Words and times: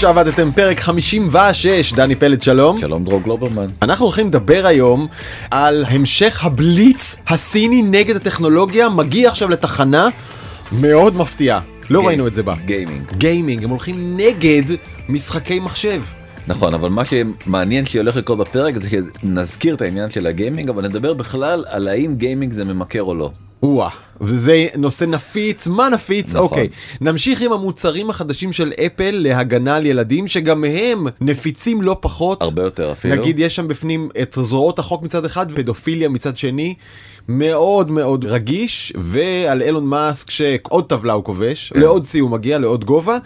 שעבדתם 0.00 0.52
פרק 0.52 0.80
56 0.80 1.92
דני 1.92 2.14
פלד 2.14 2.42
שלום 2.42 2.80
שלום 2.80 3.04
דרור 3.04 3.20
גלוברמן. 3.22 3.66
אנחנו 3.82 4.04
הולכים 4.04 4.26
לדבר 4.26 4.66
היום 4.66 5.06
על 5.50 5.84
המשך 5.88 6.44
הבליץ 6.44 7.16
הסיני 7.28 7.82
נגד 7.82 8.16
הטכנולוגיה 8.16 8.88
מגיע 8.88 9.28
עכשיו 9.28 9.48
לתחנה 9.48 10.08
מאוד 10.80 11.16
מפתיעה 11.16 11.60
לא 11.90 12.06
ראינו 12.06 12.26
את 12.26 12.34
זה 12.34 12.42
בא 12.42 12.54
gaming. 12.64 13.12
gaming 13.18 13.64
הם 13.64 13.70
הולכים 13.70 14.16
נגד 14.16 14.62
משחקי 15.08 15.60
מחשב 15.60 16.02
נכון 16.46 16.74
אבל 16.74 16.88
מה 16.88 17.02
שמעניין 17.04 17.84
שהולך 17.84 18.16
לקרות 18.16 18.38
בפרק 18.38 18.76
זה 18.76 18.88
שנזכיר 18.90 19.74
את 19.74 19.80
העניין 19.80 20.10
של 20.10 20.26
ה 20.26 20.32
gaming 20.32 20.68
אבל 20.68 20.88
נדבר 20.88 21.14
בכלל 21.14 21.64
על 21.68 21.88
האם 21.88 22.14
gaming 22.16 22.52
זה 22.52 22.64
ממכר 22.64 23.02
או 23.02 23.14
לא. 23.14 23.30
וואו, 23.62 23.88
וזה 24.20 24.66
נושא 24.76 25.04
נפיץ, 25.04 25.66
מה 25.66 25.88
נפיץ? 25.88 26.28
נכון. 26.30 26.40
אוקיי. 26.40 26.68
נמשיך 27.00 27.42
עם 27.42 27.52
המוצרים 27.52 28.10
החדשים 28.10 28.52
של 28.52 28.72
אפל 28.86 29.10
להגנה 29.10 29.76
על 29.76 29.86
ילדים, 29.86 30.28
שגם 30.28 30.64
הם 30.64 31.06
נפיצים 31.20 31.82
לא 31.82 31.96
פחות. 32.00 32.42
הרבה 32.42 32.62
יותר 32.62 32.92
אפילו. 32.92 33.14
נגיד 33.14 33.38
יש 33.38 33.56
שם 33.56 33.68
בפנים 33.68 34.08
את 34.22 34.38
זרועות 34.42 34.78
החוק 34.78 35.02
מצד 35.02 35.24
אחד, 35.24 35.52
פדופיליה 35.52 36.08
מצד 36.08 36.36
שני. 36.36 36.74
מאוד 37.28 37.90
מאוד 37.90 38.24
רגיש 38.24 38.92
ועל 38.96 39.62
אילון 39.62 39.86
מאסק 39.86 40.30
שעוד 40.30 40.86
טבלה 40.86 41.12
הוא 41.12 41.24
כובש 41.24 41.72
כן. 41.72 41.80
לעוד 41.80 42.04
שיא 42.04 42.22
הוא 42.22 42.30
מגיע 42.30 42.58
לעוד 42.58 42.84
גובה 42.84 43.18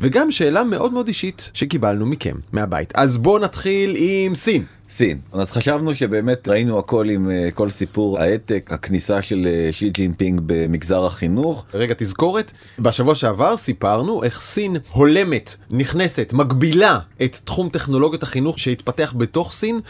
וגם 0.00 0.30
שאלה 0.30 0.64
מאוד 0.64 0.92
מאוד 0.92 1.06
אישית 1.08 1.50
שקיבלנו 1.54 2.06
מכם 2.06 2.36
מהבית 2.52 2.92
אז 2.94 3.18
בואו 3.18 3.38
נתחיל 3.38 3.96
עם 3.98 4.34
סין 4.34 4.64
סין. 4.90 5.18
אז 5.32 5.52
חשבנו 5.52 5.94
שבאמת 5.94 6.48
ראינו 6.48 6.78
הכל 6.78 7.08
עם 7.08 7.30
אה, 7.30 7.48
כל 7.54 7.70
סיפור 7.70 8.20
ההעתק 8.20 8.70
הכניסה 8.72 9.22
של 9.22 9.46
אה, 9.46 9.72
שי 9.72 9.90
ג'ינפינג 9.90 10.40
במגזר 10.46 11.06
החינוך. 11.06 11.64
רגע 11.74 11.94
תזכורת 11.98 12.52
בשבוע 12.78 13.14
שעבר 13.14 13.56
סיפרנו 13.56 14.22
איך 14.22 14.40
סין 14.40 14.76
הולמת 14.92 15.54
נכנסת 15.70 16.32
מגבילה 16.32 16.98
את 17.22 17.38
תחום 17.44 17.68
טכנולוגיות 17.68 18.22
החינוך 18.22 18.58
שהתפתח 18.58 19.14
בתוך 19.16 19.52
סין. 19.52 19.80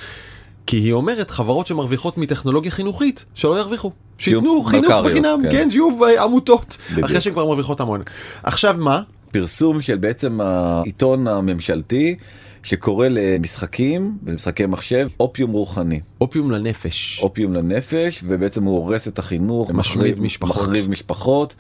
כי 0.71 0.77
היא 0.77 0.93
אומרת 0.93 1.31
חברות 1.31 1.67
שמרוויחות 1.67 2.19
מטכנולוגיה 2.19 2.71
חינוכית 2.71 3.25
שלא 3.35 3.59
ירוויחו 3.59 3.91
שייתנו 4.19 4.63
חינוך 4.63 4.85
מלכ"ריות, 4.85 5.05
בחינם 5.07 5.39
כן. 5.43 5.51
כן 5.51 5.71
שיהיו 5.71 6.05
אה, 6.05 6.23
עמותות 6.25 6.77
בדיוק. 6.91 7.05
אחרי 7.05 7.21
שהן 7.21 7.33
כבר 7.33 7.47
מרוויחות 7.47 7.81
המון 7.81 8.01
עכשיו 8.43 8.75
מה 8.79 9.03
פרסום 9.31 9.81
של 9.81 9.97
בעצם 9.97 10.41
העיתון 10.41 11.27
הממשלתי 11.29 12.17
שקורא 12.63 13.09
למשחקים 13.11 14.19
ולמשחקי 14.25 14.67
מחשב 14.67 15.09
אופיום 15.21 15.51
רוחני. 15.53 16.01
אופיום 16.21 16.51
לנפש 16.51 17.21
אופיום 17.23 17.55
לנפש 17.55 18.25
ובעצם 18.27 18.65
הוא 18.65 18.77
הורס 18.77 19.09
את 19.09 19.19
החינוך, 19.19 19.71
משמיד 19.71 20.05
מחריב- 20.07 20.23
משפחות. 20.23 20.57
מחריב 20.57 20.91
משפחות. 20.91 21.55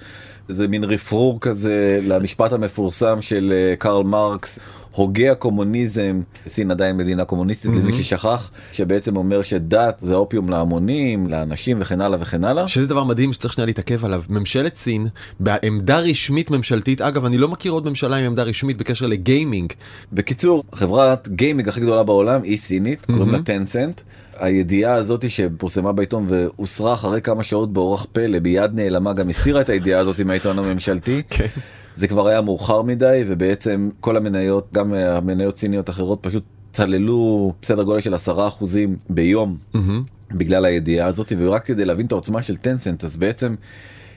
זה 0.50 0.68
מין 0.68 0.84
רפרור 0.84 1.40
כזה 1.40 2.00
למשפט 2.02 2.52
המפורסם 2.52 3.22
של 3.22 3.52
אה, 3.56 3.76
קרל 3.76 4.02
מרקס, 4.02 4.58
הוגה 4.92 5.32
הקומוניזם, 5.32 6.20
סין 6.46 6.70
עדיין 6.70 6.96
מדינה 6.96 7.24
קומוניסטית 7.24 7.70
למי 7.76 7.92
ששכח, 7.92 8.50
שבעצם 8.72 9.16
אומר 9.16 9.42
שדת 9.42 9.96
זה 10.00 10.14
אופיום 10.14 10.48
להמונים, 10.48 11.26
לאנשים 11.26 11.78
וכן 11.80 12.00
הלאה 12.00 12.18
וכן 12.20 12.44
הלאה. 12.44 12.68
שזה 12.68 12.86
דבר 12.86 13.04
מדהים 13.04 13.32
שצריך 13.32 13.52
שנייה 13.52 13.66
להתעכב 13.66 14.04
עליו 14.04 14.22
ממשלת 14.28 14.76
סין 14.76 15.06
בעמדה 15.40 15.98
רשמית 15.98 16.50
ממשלתית 16.50 17.00
אגב 17.00 17.24
אני 17.24 17.38
לא 17.38 17.48
מכיר 17.48 17.72
עוד 17.72 17.88
ממשלה 17.88 18.16
עם 18.16 18.24
עמדה 18.24 18.42
רשמית 18.42 18.76
בקשר 18.76 19.06
לגיימינג 19.06 19.72
בקיצור, 20.12 20.64
חברת 20.72 21.28
גיימינג 21.28 21.68
הכי 21.68 21.80
גדולה 21.80 22.02
בעולם 22.02 22.42
היא 22.42 22.58
סינית, 22.58 23.06
קוראים 23.06 23.32
לה 23.32 23.42
טנסנט. 23.42 24.00
הידיעה 24.40 24.94
הזאת 24.94 25.30
שפורסמה 25.30 25.92
בעיתון 25.92 26.26
והוסרה 26.28 26.94
אחרי 26.94 27.20
כמה 27.20 27.42
שעות 27.42 27.72
באורח 27.72 28.06
פלא 28.12 28.38
ביד 28.38 28.70
נעלמה 28.74 29.12
גם 29.12 29.28
הסירה 29.28 29.60
את 29.60 29.68
הידיעה 29.68 30.00
הזאת 30.00 30.20
מהעיתון 30.20 30.58
הממשלתי. 30.58 31.22
כן. 31.30 31.46
זה 31.94 32.08
כבר 32.08 32.28
היה 32.28 32.40
מאוחר 32.40 32.82
מדי 32.82 33.24
ובעצם 33.28 33.88
כל 34.00 34.16
המניות 34.16 34.68
גם 34.72 34.94
המניות 34.94 35.56
סיניות 35.56 35.90
אחרות 35.90 36.18
פשוט 36.22 36.44
צללו 36.72 37.52
סדר 37.62 37.82
גודל 37.82 38.00
של 38.00 38.14
10 38.14 38.48
אחוזים 38.48 38.96
ביום 39.08 39.56
בגלל 40.30 40.64
הידיעה 40.64 41.06
הזאת 41.06 41.32
ורק 41.38 41.66
כדי 41.66 41.84
להבין 41.84 42.06
את 42.06 42.12
העוצמה 42.12 42.42
של 42.42 42.56
טנסנט 42.56 43.04
אז 43.04 43.16
בעצם. 43.16 43.54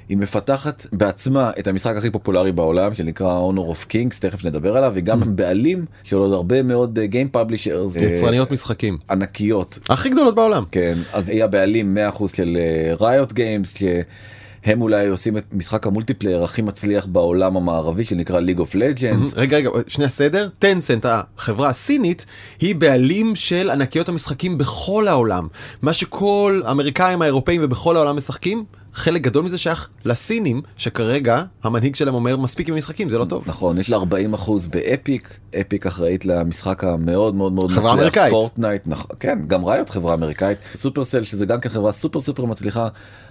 היא 0.10 0.18
מפתחת 0.18 0.86
בעצמה 0.92 1.52
את 1.60 1.68
המשחק 1.68 1.96
הכי 1.96 2.10
פופולרי 2.10 2.52
בעולם 2.52 2.94
שנקרא 2.94 3.40
Honor 3.50 3.74
of 3.74 3.86
Kings 3.86 4.20
תכף 4.20 4.46
נדבר 4.46 4.78
עליו 4.78 4.92
וגם 4.96 5.22
בעלים 5.36 5.86
של 6.04 6.18
עוד 6.18 6.34
הרבה 6.34 6.64
מאוד 6.64 7.00
גיים 7.00 7.30
פאבלישרס 7.30 7.98
יצרניות 7.98 8.52
משחקים. 8.52 8.98
ענקיות. 9.10 9.80
הכי 9.90 10.10
גדולות 10.10 10.36
בעולם. 10.36 10.64
כן 10.72 10.98
אז 11.14 11.30
היא 11.30 11.44
הבעלים 11.44 11.98
100% 12.18 12.36
של 12.36 12.58
ריוט 13.00 13.32
גיימס 13.32 13.78
שהם 13.78 14.82
אולי 14.82 15.08
עושים 15.08 15.38
את 15.38 15.44
משחק 15.54 15.88
המולטיפלייר 15.88 16.44
הכי 16.44 16.62
מצליח 16.62 17.06
בעולם 17.06 17.58
המערבי 17.58 18.04
שנקרא 18.04 18.40
ליג 18.40 18.60
אוף 18.60 18.76
לג'אנס. 18.76 19.34
רגע 19.36 19.58
רגע 19.58 19.70
שנייה 19.88 20.10
סדר? 20.10 20.48
טנסנט 20.60 21.06
החברה 21.06 21.70
הסינית 21.70 22.26
היא 22.60 22.76
בעלים 22.76 23.36
של 23.36 23.70
ענקיות 23.70 24.10
המשחקים 24.10 24.58
בכל 24.58 25.08
העולם. 25.08 25.48
מה 25.82 25.94
שכל 25.94 26.62
האמריקאים 26.66 27.22
האירופאים 27.22 27.62
ובכל 27.64 27.96
העולם 27.96 28.18
משחקים 28.18 28.64
חלק 28.94 29.22
גדול 29.22 29.44
מזה 29.44 29.58
שייך 29.58 29.90
לסינים 30.06 30.62
שכרגע 30.78 31.44
המנהיג 31.64 31.96
שלהם 31.96 32.14
אומר 32.14 32.38
מספיק 32.38 32.70
עם 32.70 32.76
משחקים 32.76 33.10
זה 33.10 33.18
לא 33.18 33.26
טוב. 33.26 33.44
נכון 33.48 33.78
יש 33.78 33.90
לה 33.90 33.98
40 33.98 34.34
אחוז 34.34 34.66
באפיק 34.66 35.38
אפיק 35.62 35.86
אחראית 35.86 36.26
למשחק 36.26 36.84
המאוד 36.84 37.36
מאוד 37.36 37.54
מאוד 37.54 37.72
חברה 37.72 37.94
אמריקאית. 37.94 38.32
פורטנייט 38.32 38.82
נכון 38.86 39.16
כן 39.20 39.40
גם 39.48 39.66
ריוט 39.66 39.90
חברה 39.90 40.14
אמריקאית 40.14 40.58
סופרסל 40.76 41.24
שזה 41.24 41.46
גם 41.46 41.60
כן 41.60 41.70
חברה 41.70 41.92
סופר 41.92 42.20
סופר 42.20 42.46
מצליחה 42.46 42.88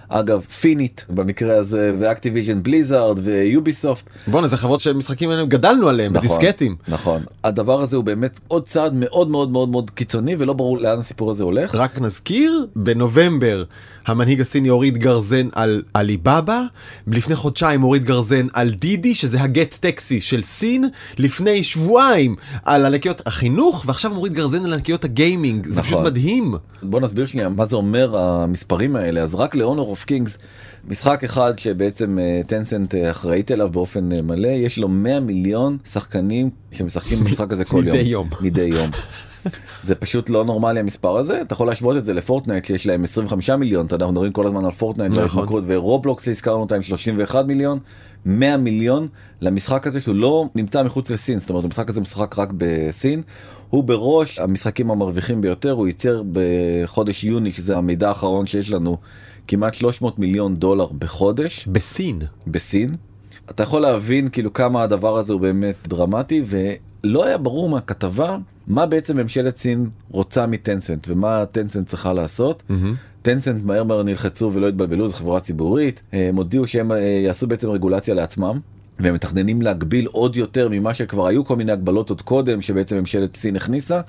אגב 0.09 0.41
פינית 0.41 1.05
במקרה 1.09 1.55
הזה 1.57 1.93
ואקטיביז'ן 1.99 2.63
בליזארד 2.63 3.19
ויוביסופט 3.23 4.09
בואנה 4.27 4.47
זה 4.47 4.57
חברות 4.57 4.79
שמשחקים 4.79 5.29
האלה 5.29 5.45
גדלנו 5.45 5.89
עליהם 5.89 6.13
נכון, 6.13 6.27
בדיסקטים. 6.27 6.75
נכון 6.87 7.23
הדבר 7.43 7.81
הזה 7.81 7.97
הוא 7.97 8.03
באמת 8.03 8.39
עוד 8.47 8.65
צעד 8.65 8.93
מאוד 8.95 9.29
מאוד 9.29 9.51
מאוד 9.51 9.69
מאוד 9.69 9.91
קיצוני 9.91 10.35
ולא 10.39 10.53
ברור 10.53 10.77
לאן 10.77 10.99
הסיפור 10.99 11.31
הזה 11.31 11.43
הולך. 11.43 11.75
רק 11.75 11.99
נזכיר 12.01 12.67
בנובמבר 12.75 13.63
המנהיג 14.05 14.41
הסיני 14.41 14.67
הוריד 14.67 14.97
גרזן 14.97 15.47
על 15.51 15.83
עליבאבא 15.93 16.61
לפני 17.07 17.35
חודשיים 17.35 17.81
הוריד 17.81 18.05
גרזן 18.05 18.47
על 18.53 18.71
דידי 18.71 19.15
שזה 19.15 19.41
הגט 19.41 19.77
טקסי 19.79 20.21
של 20.21 20.43
סין 20.43 20.89
לפני 21.17 21.63
שבועיים 21.63 22.35
על 22.63 22.85
ענקיות 22.85 23.27
החינוך 23.27 23.83
ועכשיו 23.87 24.11
הוא 24.11 24.15
מוריד 24.15 24.33
גרזן 24.33 24.65
על 24.65 24.73
ענקיות 24.73 25.05
הגיימינג 25.05 25.67
זה 25.67 25.81
פשוט 25.81 25.93
נכון. 25.93 26.05
מדהים. 26.05 26.55
בוא 26.83 26.99
נסביר 26.99 27.25
שנייה 27.25 27.49
מה 27.49 27.65
זה 27.65 27.75
אומר 27.75 28.17
המספרים 28.17 28.95
האלה 28.95 29.21
אז 29.21 29.35
רק 29.35 29.55
ל-Honor 29.55 29.97
of 29.97 30.09
Kings 30.09 30.37
משחק 30.87 31.23
אחד 31.23 31.59
שבעצם 31.59 32.17
טנסנט 32.47 32.95
אחראית 33.11 33.51
אליו 33.51 33.69
באופן 33.69 34.11
אה, 34.11 34.21
מלא 34.21 34.47
יש 34.47 34.77
לו 34.77 34.87
100 34.87 35.19
מיליון 35.19 35.77
שחקנים 35.85 36.49
שמשחקים 36.71 37.19
במשחק 37.19 37.51
הזה 37.51 37.65
כל 37.65 37.83
מדי 37.83 37.97
יום. 37.97 38.07
יום. 38.07 38.27
מדי 38.41 38.61
יום. 38.61 38.89
זה 39.81 39.95
פשוט 39.95 40.29
לא 40.29 40.45
נורמלי 40.45 40.79
המספר 40.79 41.17
הזה 41.17 41.41
אתה 41.41 41.53
יכול 41.53 41.67
להשוות 41.67 41.97
את 41.97 42.03
זה 42.03 42.13
לפורטנייט 42.13 42.65
שיש 42.65 42.87
להם 42.87 43.03
25 43.03 43.49
מיליון 43.49 43.85
אתה 43.85 43.95
יודע, 43.95 44.05
אנחנו 44.05 44.13
מדברים 44.13 44.31
כל 44.31 44.47
הזמן 44.47 44.65
על 44.65 44.71
פורטנייט 44.71 45.11
נכון. 45.11 45.47
ורובלוקס 45.67 46.27
הזכרנו 46.27 46.61
אותה 46.61 46.75
עם 46.75 46.81
31 46.81 47.45
מיליון 47.45 47.79
100 48.25 48.57
מיליון 48.57 49.07
למשחק 49.41 49.87
הזה 49.87 50.01
שהוא 50.01 50.15
לא 50.15 50.45
נמצא 50.55 50.83
מחוץ 50.83 51.11
לסין 51.11 51.39
זאת 51.39 51.49
אומרת 51.49 51.63
המשחק 51.63 51.89
הזה 51.89 52.01
משחק 52.01 52.39
רק 52.39 52.49
בסין 52.57 53.21
הוא 53.69 53.83
בראש 53.83 54.39
המשחקים 54.39 54.91
המרוויחים 54.91 55.41
ביותר 55.41 55.71
הוא 55.71 55.87
ייצר 55.87 56.23
בחודש 56.31 57.23
יוני 57.23 57.51
שזה 57.51 57.77
המידע 57.77 58.07
האחרון 58.07 58.45
שיש 58.45 58.71
לנו 58.71 58.97
כמעט 59.47 59.73
300 59.73 60.19
מיליון 60.19 60.55
דולר 60.55 60.87
בחודש 60.99 61.67
בסין. 61.67 62.19
בסין. 62.47 62.89
אתה 63.49 63.63
יכול 63.63 63.81
להבין 63.81 64.29
כאילו 64.29 64.53
כמה 64.53 64.83
הדבר 64.83 65.17
הזה 65.17 65.33
הוא 65.33 65.41
באמת 65.41 65.75
דרמטי 65.87 66.43
ולא 67.03 67.25
היה 67.25 67.37
ברור 67.37 67.69
מהכתבה 67.69 68.37
מה 68.67 68.85
בעצם 68.85 69.17
ממשלת 69.17 69.57
סין 69.57 69.89
רוצה 70.11 70.47
מטנסנט 70.47 71.07
ומה 71.09 71.45
טנסנט 71.45 71.87
צריכה 71.87 72.13
לעשות. 72.13 72.63
טנסנט 73.21 73.65
מהר 73.65 73.83
מהר 73.83 74.03
נלחצו 74.03 74.51
ולא 74.53 74.67
התבלבלו 74.67 75.07
זו 75.07 75.13
חברה 75.13 75.39
ציבורית 75.39 76.01
הם 76.13 76.35
הודיעו 76.35 76.67
שהם 76.67 76.91
אה, 76.91 76.97
יעשו 76.97 77.47
בעצם 77.47 77.69
רגולציה 77.69 78.13
לעצמם. 78.13 78.59
והם 78.99 79.13
מתכננים 79.13 79.61
להגביל 79.61 80.07
עוד 80.11 80.35
יותר 80.35 80.69
ממה 80.71 80.93
שכבר 80.93 81.27
היו 81.27 81.45
כל 81.45 81.55
מיני 81.55 81.71
הגבלות 81.71 82.09
עוד 82.09 82.21
קודם 82.21 82.61
שבעצם 82.61 82.97
ממשלת 82.97 83.35
סין 83.35 83.55
הכניסה 83.55 84.01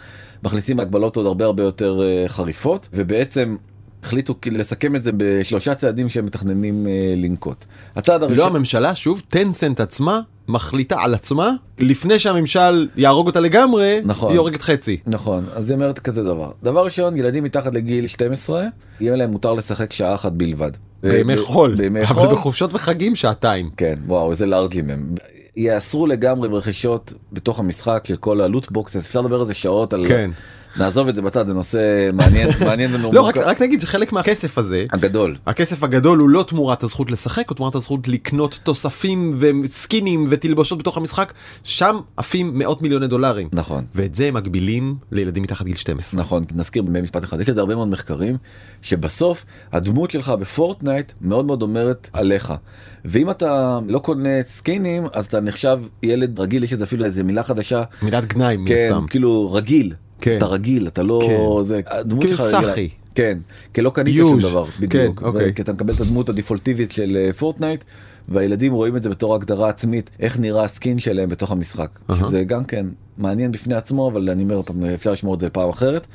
מכניסים 0.43 0.81
הגבלות 0.81 1.17
עוד 1.17 1.26
הרבה 1.26 1.44
הרבה 1.44 1.62
יותר 1.62 2.00
אה, 2.02 2.29
חריפות 2.29 2.88
ובעצם 2.93 3.56
החליטו 4.02 4.35
לסכם 4.52 4.97
את 4.97 5.02
זה 5.02 5.11
בשלושה 5.17 5.75
צעדים 5.75 6.08
שהם 6.08 6.26
מתכננים 6.26 6.87
אה, 6.87 7.14
לנקוט. 7.17 7.64
הצעד 7.97 8.20
לא 8.20 8.26
הראשון 8.26 8.47
הממשלה 8.47 8.94
שוב 8.94 9.23
טנסנט 9.29 9.81
עצמה 9.81 10.20
מחליטה 10.49 10.96
על 11.00 11.14
עצמה 11.14 11.50
לפני 11.79 12.19
שהממשל 12.19 12.88
יהרוג 12.96 13.26
אותה 13.26 13.41
לגמרי 13.41 14.00
נכון. 14.05 14.31
היא 14.31 14.38
הורגת 14.38 14.62
חצי. 14.62 14.96
נכון 15.06 15.44
אז 15.55 15.70
היא 15.70 15.75
אומרת 15.75 15.99
כזה 15.99 16.23
דבר 16.23 16.50
דבר 16.62 16.85
ראשון 16.85 17.17
ילדים 17.17 17.44
מתחת 17.44 17.75
לגיל 17.75 18.06
12 18.06 18.64
יהיה 19.00 19.17
להם 19.17 19.31
מותר 19.31 19.55
לשחק 19.55 19.93
שעה 19.93 20.14
אחת 20.14 20.32
בלבד. 20.32 20.70
בימי 21.02 21.37
חול 21.37 21.75
בימי 21.75 22.00
אבל 22.02 22.14
חול 22.14 22.29
בחופשות 22.29 22.75
וחגים 22.75 23.14
שעתיים. 23.14 23.70
כן 23.76 23.94
וואו 24.06 24.31
איזה 24.31 24.46
לארג'ים 24.46 24.91
הם. 24.91 25.14
יאסרו 25.56 26.06
לגמרי 26.06 26.49
רכישות 26.49 27.12
בתוך 27.32 27.58
המשחק 27.58 28.05
של 28.06 28.17
כל 28.17 28.40
ה-loot 28.41 28.71
box 28.71 28.97
אפשר 28.97 29.20
לדבר 29.20 29.40
על 29.40 29.47
זה 29.47 29.55
שעות 29.55 29.93
על 29.93 30.05
כן. 30.08 30.31
נעזוב 30.76 31.09
את 31.09 31.15
זה 31.15 31.23
בצד 31.23 31.47
זה 31.47 31.55
נושא 31.55 32.11
מעניין 32.12 32.50
מעניין 32.67 32.91
לא 33.12 33.21
רק, 33.21 33.37
רק 33.37 33.62
נגיד 33.62 33.81
שחלק 33.81 34.12
מהכסף 34.12 34.59
הזה 34.59 34.85
הגדול. 34.91 35.37
הכסף 35.47 35.82
הגדול 35.82 36.19
הוא 36.19 36.29
לא 36.29 36.43
תמורת 36.43 36.82
הזכות 36.82 37.11
לשחק 37.11 37.49
הוא 37.49 37.56
תמורת 37.56 37.75
הזכות 37.75 38.09
לקנות 38.09 38.61
תוספים 38.62 39.37
וסקינים 39.38 40.26
ותלבושות 40.31 40.79
בתוך 40.79 40.97
המשחק 40.97 41.32
שם 41.62 41.97
עפים 42.17 42.59
מאות 42.59 42.82
מיליוני 42.82 43.06
דולרים. 43.06 43.49
נכון. 43.53 43.85
ואת 43.94 44.15
זה 44.15 44.26
הם 44.26 44.35
מגבילים 44.35 44.97
לילדים 45.12 45.43
מתחת 45.43 45.67
גיל 45.67 45.76
12 45.76 46.21
נכון 46.21 46.43
נזכיר 46.55 46.82
במשפט 46.82 47.25
אחד 47.25 47.41
יש 47.41 47.49
לזה 47.49 47.61
הרבה 47.61 47.75
מאוד 47.75 47.88
מחקרים 47.88 48.37
שבסוף 48.82 49.44
הדמות 49.73 50.11
שלך 50.11 50.29
בפורטנייט 50.29 51.12
מאוד 51.21 51.44
מאוד 51.44 51.62
אומרת 51.62 52.11
עליך. 52.12 52.53
ואם 53.05 53.31
אתה 53.31 53.79
לא 53.88 53.99
קונה 53.99 54.43
סקינים 54.47 55.06
אז 55.12 55.26
אתה 55.26 55.41
נחשב 55.41 55.79
ילד 56.03 56.41
רגיל 56.41 56.65
יש 56.65 56.73
לזה 56.73 56.85
אפילו 56.85 57.05
איזה 57.05 57.23
מילה 57.23 57.43
חדשה. 57.43 57.82
מילת 58.03 58.26
גנאי 58.26 58.56
כן 58.67 58.75
הסתם. 58.75 59.06
כאילו 59.06 59.53
רגיל 59.53 59.94
כן. 60.25 60.37
אתה 60.38 60.47
רגיל 60.47 60.87
אתה 60.87 61.03
לא 61.03 61.21
כן. 61.26 61.65
זה 61.65 61.81
הדמות 61.87 62.25
כאילו 62.25 62.37
שלך 62.37 62.47
רגילה. 62.55 62.69
סאחי. 62.71 62.88
כן 63.15 63.38
כי 63.75 63.82
לא 63.82 63.91
קנית 63.91 64.17
שום. 64.17 64.41
דבר 64.41 64.67
כן, 64.67 64.87
בדיוק 64.87 65.23
אוקיי. 65.23 65.55
כי 65.55 65.62
אתה 65.62 65.73
מקבל 65.73 65.94
את 65.94 66.00
הדמות 66.00 66.29
הדפולטיבית 66.29 66.93
של 66.93 67.17
אה, 67.17 67.32
פורטנייט 67.32 67.85
והילדים 68.29 68.73
רואים 68.73 68.97
את 68.97 69.03
זה 69.03 69.11
בתור 69.11 69.35
הגדרה 69.35 69.69
עצמית 69.69 70.11
איך 70.21 70.38
נראה 70.38 70.65
הסקין 70.65 70.99
שלהם 70.99 71.29
בתוך 71.29 71.50
המשחק 71.50 71.99
אהה. 72.11 72.19
שזה 72.19 72.44
גם 72.44 72.65
כן 72.65 72.87
מעניין 73.19 73.53
בפני 73.53 73.75
עצמו 73.75 74.09
אבל 74.09 74.31
אני 74.31 74.43
אומר 74.43 74.62
פעם 74.62 74.85
אפשר 74.85 75.12
לשמור 75.12 75.35
את 75.35 75.41
זה 75.41 75.47
לפעם 75.47 75.69
אחרת. 75.69 76.06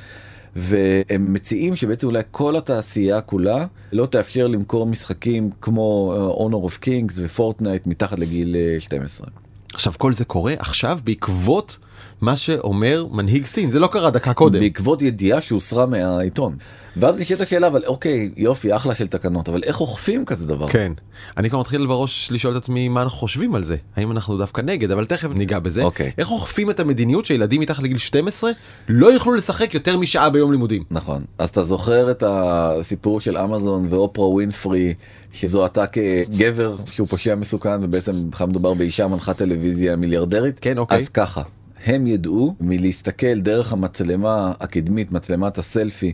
והם 0.56 1.34
מציעים 1.34 1.76
שבעצם 1.76 2.08
אולי 2.08 2.22
כל 2.32 2.56
התעשייה 2.56 3.22
כולה 3.22 3.66
לא 3.92 4.06
תאפשר 4.06 4.48
למכור 4.48 4.86
משחקים 4.86 5.50
כמו 5.62 6.14
אה, 6.16 6.46
Honor 6.46 6.72
of 6.72 6.86
Kings 6.86 7.14
ופורטנייט 7.16 7.88
מתחת 7.88 8.20
לגיל 8.20 8.56
אה, 8.56 8.80
12. 8.80 9.28
עכשיו 9.74 9.94
כל 9.98 10.14
זה 10.14 10.26
קורה 10.26 10.54
עכשיו 10.60 11.00
בעקבות 11.04 11.78
מה 12.22 12.38
שאומר 12.38 13.06
מנהיג 13.12 13.46
סין 13.46 13.72
זה 13.72 13.80
לא 13.80 13.88
קרה 13.88 14.10
דקה 14.10 14.34
קודם 14.34 14.60
בעקבות 14.60 15.02
ידיעה 15.02 15.42
שהוסרה 15.42 15.86
מהעיתון. 15.86 16.56
ואז 16.98 17.20
נשאלת 17.20 17.42
השאלה 17.42 17.68
אבל 17.68 17.84
אוקיי 17.88 18.30
יופי 18.38 18.76
אחלה 18.76 18.96
של 18.96 19.08
תקנות 19.08 19.50
אבל 19.50 19.64
איך 19.64 19.82
אוכפים 19.82 20.26
כזה 20.26 20.48
דבר. 20.48 20.68
כן 20.68 20.92
אני 21.38 21.50
כבר 21.50 21.60
מתחיל 21.60 21.86
בראש 21.86 22.32
לשאול 22.32 22.58
את 22.58 22.62
עצמי 22.62 22.88
מה 22.88 23.02
אנחנו 23.02 23.18
חושבים 23.18 23.56
על 23.56 23.64
זה 23.64 23.76
האם 23.96 24.12
אנחנו 24.12 24.38
דווקא 24.38 24.62
נגד 24.62 24.92
אבל 24.92 25.06
תכף 25.06 25.30
ניגע 25.30 25.60
בזה 25.60 25.84
אוקיי. 25.84 26.12
איך 26.18 26.32
אוכפים 26.32 26.70
את 26.70 26.80
המדיניות 26.80 27.26
שילדים 27.26 27.62
מתחת 27.62 27.84
לגיל 27.84 27.98
12 27.98 28.52
לא 28.90 29.08
יוכלו 29.08 29.34
לשחק 29.34 29.74
יותר 29.74 29.98
משעה 29.98 30.30
ביום 30.30 30.52
לימודים. 30.52 30.84
נכון 30.92 31.22
אז 31.38 31.50
אתה 31.50 31.64
זוכר 31.64 32.12
את 32.12 32.24
הסיפור 32.28 33.20
של 33.20 33.38
אמזון 33.38 33.88
ואופרה 33.90 34.28
ווינפרי 34.28 34.94
שזוהתה 35.32 35.88
כגבר 35.88 36.76
שהוא 36.92 37.08
פושע 37.08 37.36
מסוכן 37.36 37.84
ובעצם 37.84 38.30
בכלל 38.30 38.48
מדובר 38.48 38.74
באישה 38.74 39.08
מנחת 39.08 39.38
טלוויזיה 39.38 39.96
מיליארדרית 39.96 40.60
כן, 40.60 40.78
אוקיי. 40.78 40.98
אז 40.98 41.10
ככה 41.10 41.42
הם 41.86 42.08
ידעו 42.08 42.56
מלהסתכל 42.62 43.40
דרך 43.40 43.74
המצלמה 43.74 44.54
הקדמית 44.60 45.12
מצלמת 45.12 45.58
הסלפי 45.58 46.14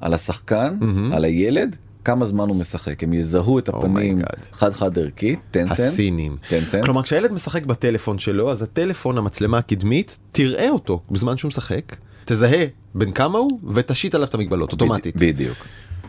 על 0.00 0.14
השחקן 0.14 0.76
מהמם. 0.80 1.12
על 1.12 1.24
הילד 1.24 1.76
כמה 2.04 2.26
זמן 2.26 2.48
הוא 2.48 2.56
משחק 2.56 3.02
הם 3.02 3.12
יזהו 3.12 3.58
את 3.58 3.68
הפנים 3.68 3.84
oh 3.90 3.99
my 3.99 4.08
god. 4.08 4.26
חד 4.52 4.74
חד 4.74 4.98
ערכית 4.98 5.38
טנסנט 5.50 5.78
הסינים. 5.80 6.36
טנסנט 6.48 6.84
כלומר 6.84 7.02
כשהילד 7.02 7.32
משחק 7.32 7.66
בטלפון 7.66 8.18
שלו 8.18 8.50
אז 8.50 8.62
הטלפון 8.62 9.18
המצלמה 9.18 9.58
הקדמית 9.58 10.18
תראה 10.32 10.70
אותו 10.70 11.00
בזמן 11.10 11.36
שהוא 11.36 11.48
משחק 11.48 11.96
תזהה 12.24 12.64
בין 12.94 13.12
כמה 13.12 13.38
הוא 13.38 13.60
ותשית 13.74 14.14
עליו 14.14 14.28
את 14.28 14.34
המגבלות 14.34 14.72
אוטומטית. 14.72 15.16
בדי- 15.16 15.32
בדיוק. 15.32 15.56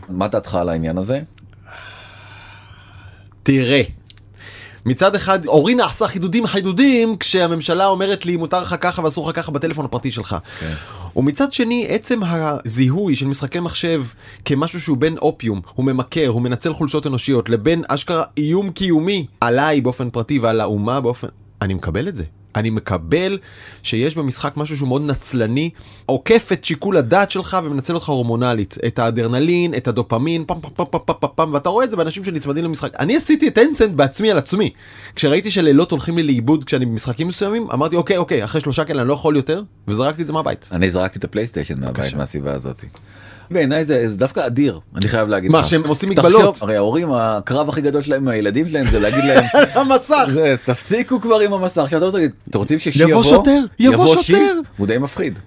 מה 0.08 0.28
דעתך 0.28 0.54
על 0.54 0.68
העניין 0.68 0.98
הזה? 0.98 1.20
תראה. 3.42 3.82
מצד 4.86 5.14
אחד 5.14 5.46
אורי 5.46 5.74
נעשה 5.74 6.06
חידודים 6.06 6.46
חידודים 6.46 7.16
כשהממשלה 7.16 7.86
אומרת 7.86 8.26
לי 8.26 8.36
מותר 8.36 8.62
לך 8.62 8.74
ככה 8.80 9.02
ואסור 9.02 9.30
לך 9.30 9.36
ככה 9.36 9.52
בטלפון 9.52 9.84
הפרטי 9.84 10.10
שלך. 10.10 10.36
כן. 10.60 10.72
ומצד 11.16 11.52
שני 11.52 11.86
עצם 11.88 12.20
הזיהוי 12.24 13.14
של 13.14 13.26
משחקי 13.26 13.60
מחשב 13.60 14.04
כמשהו 14.44 14.80
שהוא 14.80 14.96
בין 14.96 15.18
אופיום 15.18 15.60
הוא 15.74 15.86
ממכר 15.86 16.28
הוא 16.28 16.42
מנצל 16.42 16.72
חולשות 16.72 17.06
אנושיות 17.06 17.48
לבין 17.48 17.82
אשכרה 17.88 18.22
איום 18.36 18.70
קיומי 18.70 19.26
עליי 19.40 19.80
באופן 19.80 20.10
פרטי 20.10 20.38
ועל 20.38 20.60
האומה 20.60 21.00
באופן 21.00 21.28
אני 21.62 21.74
מקבל 21.74 22.08
את 22.08 22.16
זה. 22.16 22.24
אני 22.56 22.70
מקבל 22.70 23.38
שיש 23.82 24.16
במשחק 24.16 24.56
משהו 24.56 24.76
שהוא 24.76 24.88
מאוד 24.88 25.02
נצלני, 25.02 25.70
עוקף 26.06 26.48
את 26.52 26.64
שיקול 26.64 26.96
הדעת 26.96 27.30
שלך 27.30 27.56
ומנצל 27.64 27.94
אותך 27.94 28.08
הורמונלית. 28.08 28.76
את 28.86 28.98
האדרנלין, 28.98 29.74
את 29.74 29.88
הדופמין, 29.88 30.44
פם 30.46 30.60
פם 30.60 30.68
פם 30.76 30.84
פם 30.90 30.98
פם 31.06 31.14
פם 31.20 31.26
פם, 31.34 31.50
ואתה 31.54 31.68
רואה 31.68 31.84
את 31.84 31.90
זה 31.90 31.96
באנשים 31.96 32.24
שנצמדים 32.24 32.64
למשחק. 32.64 32.92
אני 32.98 33.16
עשיתי 33.16 33.48
את 33.48 33.58
אינסנט 33.58 33.90
בעצמי 33.90 34.30
על 34.30 34.38
עצמי. 34.38 34.70
כשראיתי 35.14 35.50
שלילות 35.50 35.90
הולכים 35.90 36.16
לי 36.16 36.22
לאיבוד 36.22 36.64
כשאני 36.64 36.86
במשחקים 36.86 37.28
מסוימים, 37.28 37.68
אמרתי 37.72 37.96
אוקיי 37.96 38.16
אוקיי, 38.16 38.44
אחרי 38.44 38.60
שלושה 38.60 38.84
כאלה 38.84 39.02
אני 39.02 39.08
לא 39.08 39.14
יכול 39.14 39.36
יותר, 39.36 39.62
וזרקתי 39.88 40.22
את 40.22 40.26
זה 40.26 40.32
מהבית. 40.32 40.68
אני 40.72 40.90
זרקתי 40.90 41.18
את 41.18 41.24
הפלייסטיישן 41.24 41.80
מהבית. 41.80 42.14
מהסיבה 42.14 42.52
הזאת. 42.54 42.84
בעיניי 43.50 43.84
זה, 43.84 44.10
זה 44.10 44.16
דווקא 44.16 44.46
אדיר 44.46 44.80
אני 44.96 45.08
חייב 45.08 45.28
להגיד 45.28 45.50
מה, 45.50 45.60
לך. 45.60 45.68
שהם 45.68 45.86
עושים 45.86 46.14
תחשוב, 46.14 46.32
מגבלות? 46.32 46.62
הרי 46.62 46.76
ההורים 46.76 47.12
הקרב 47.12 47.68
הכי 47.68 47.80
גדול 47.80 48.02
שלהם 48.02 48.22
עם 48.22 48.28
הילדים 48.28 48.68
שלהם 48.68 48.86
זה 48.90 49.00
להגיד 49.00 49.24
להם 49.24 49.44
המסך! 49.80 50.24
זה, 50.32 50.54
תפסיקו 50.64 51.20
כבר 51.20 51.40
עם 51.40 51.52
המסך 51.52 51.82
עכשיו 51.82 51.98
אתה 51.98 52.06
רוצה 52.06 52.18
להגיד 52.18 52.30
אתם 52.50 52.58
רוצים 52.58 52.78
ששי 52.78 53.02
יבוא 53.02 53.10
יבוא 53.10 53.22
שוטר, 53.22 53.60
יבוא 53.78 54.16
שי?" 54.16 54.32
שוטר. 54.32 54.60
הוא 54.76 54.86
די 54.86 54.98
מפחיד. 54.98 55.38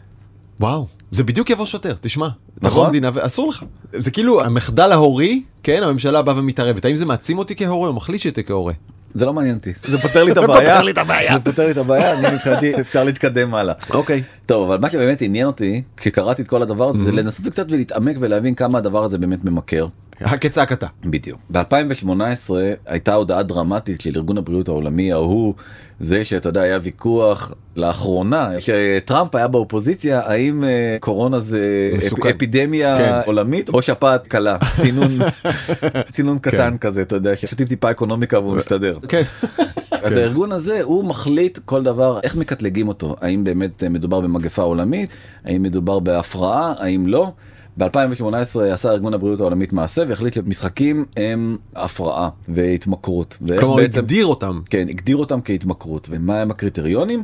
וואו, 0.60 0.88
זה 1.12 1.24
בדיוק 1.24 1.50
יבוא 1.50 1.66
שוטר, 1.66 1.94
תשמע. 2.02 2.28
נכון? 2.62 2.86
המדינה 2.86 3.10
ואסור 3.14 3.50
לך. 3.50 3.64
זה 3.94 4.12
כאילו 4.12 4.42
המחדל 4.42 4.92
ההורי, 4.92 5.44
כן, 5.64 5.84
הממשלה 5.84 6.22
באה 6.22 6.38
ומתערבת. 6.38 6.86
האם 6.86 6.96
זה 6.96 7.06
מעצים 7.06 7.38
אותי 7.38 7.56
כהורה 7.56 7.88
או 7.90 7.94
מחליש 7.94 8.28
אותי 8.28 8.44
כהורה? 8.44 8.74
זה 9.14 9.26
לא 9.26 9.34
מעניין 9.34 9.56
אותי 9.56 9.74
זה 9.78 9.98
פותר 10.08 10.24
לי 10.24 10.32
את 10.32 10.38
הבעיה. 10.38 11.38
זה 11.38 11.40
פותר 11.44 11.66
לי 11.66 11.72
את 11.72 11.78
הבעיה 11.78 12.14
אני 12.14 12.36
מבחינתי 12.36 12.82
אפשר 12.82 13.04
להתקדם 13.04 13.56
הלאה. 13.56 13.74
אוקיי. 13.90 14.24
טוב 14.52 14.72
אבל 14.72 14.82
מה 14.82 14.90
שבאמת 14.90 15.22
עניין 15.22 15.48
אותי 15.48 15.82
כשקראתי 15.98 16.42
את 16.42 16.48
כל 16.48 16.62
הדבר 16.62 16.90
הזה 16.90 17.04
זה 17.04 17.12
לנסות 17.12 17.48
קצת 17.48 17.72
ולהתעמק 17.72 18.16
ולהבין 18.20 18.56
כמה 18.56 18.78
הדבר 18.78 19.04
הזה 19.04 19.18
באמת 19.18 19.46
ממכר. 19.46 19.88
כצעקתה. 20.40 20.88
בדיוק. 21.06 21.40
ב-2018 21.52 22.54
הייתה 22.86 23.14
הודעה 23.14 23.44
דרמטית 23.44 24.02
של 24.02 24.12
ארגון 24.16 24.38
הבריאות 24.38 24.68
העולמי 24.68 25.12
ההוא, 25.12 25.54
זה 26.00 26.24
שאתה 26.24 26.50
יודע 26.50 26.62
היה 26.62 26.80
ויכוח 26.84 27.52
לאחרונה 27.76 28.50
שטראמפ 28.60 29.36
היה 29.36 29.48
באופוזיציה 29.48 30.20
האם 30.26 30.64
אה, 30.64 30.98
קורונה 31.00 31.40
זה 31.40 31.92
מסוכן. 31.98 32.30
אפ- 32.30 32.36
אפידמיה 32.36 32.98
כן. 32.98 33.20
עולמית 33.26 33.70
או 33.70 33.82
שפעת 33.82 34.28
קלה 34.28 34.58
צינון 34.82 35.12
צינון 36.10 36.40
קטן 36.40 36.78
כזה 36.78 37.02
אתה 37.02 37.16
יודע 37.16 37.36
ששותים 37.36 37.68
טיפה 37.68 37.92
אקונומיקה 37.92 38.40
והוא 38.40 38.56
מסתדר. 38.56 38.98
כן. 39.08 39.22
אז 39.92 40.14
הארגון 40.16 40.52
הזה 40.52 40.82
הוא 40.82 41.04
מחליט 41.06 41.60
כל 41.66 41.84
דבר 41.84 42.20
איך 42.24 42.36
מקטלגים 42.36 42.88
אותו 42.88 43.16
האם 43.22 43.44
באמת 43.44 43.84
אה, 43.84 43.90
מדובר 43.90 44.22
במגפה 44.42 44.62
עולמית 44.62 45.10
האם 45.46 45.64
מדובר 45.64 46.00
בהפרעה 46.00 46.74
האם 46.80 47.08
לא. 47.08 47.32
ב-2018 47.78 48.62
עשה 48.72 48.92
ארגון 48.92 49.14
הבריאות 49.14 49.40
העולמית 49.40 49.74
מעשה 49.74 50.04
והחליט 50.08 50.34
שמשחקים 50.34 51.06
הם 51.18 51.58
הפרעה 51.76 52.30
והתמכרות. 52.50 53.38
כלומר, 53.60 53.76
בעצם, 53.76 54.00
הגדיר 54.00 54.26
אותם. 54.26 54.62
כן, 54.70 54.90
הגדיר 54.90 55.18
אותם 55.18 55.40
כהתמכרות 55.46 56.08
ומה 56.12 56.42
הם 56.42 56.52
הקריטריונים. 56.52 57.24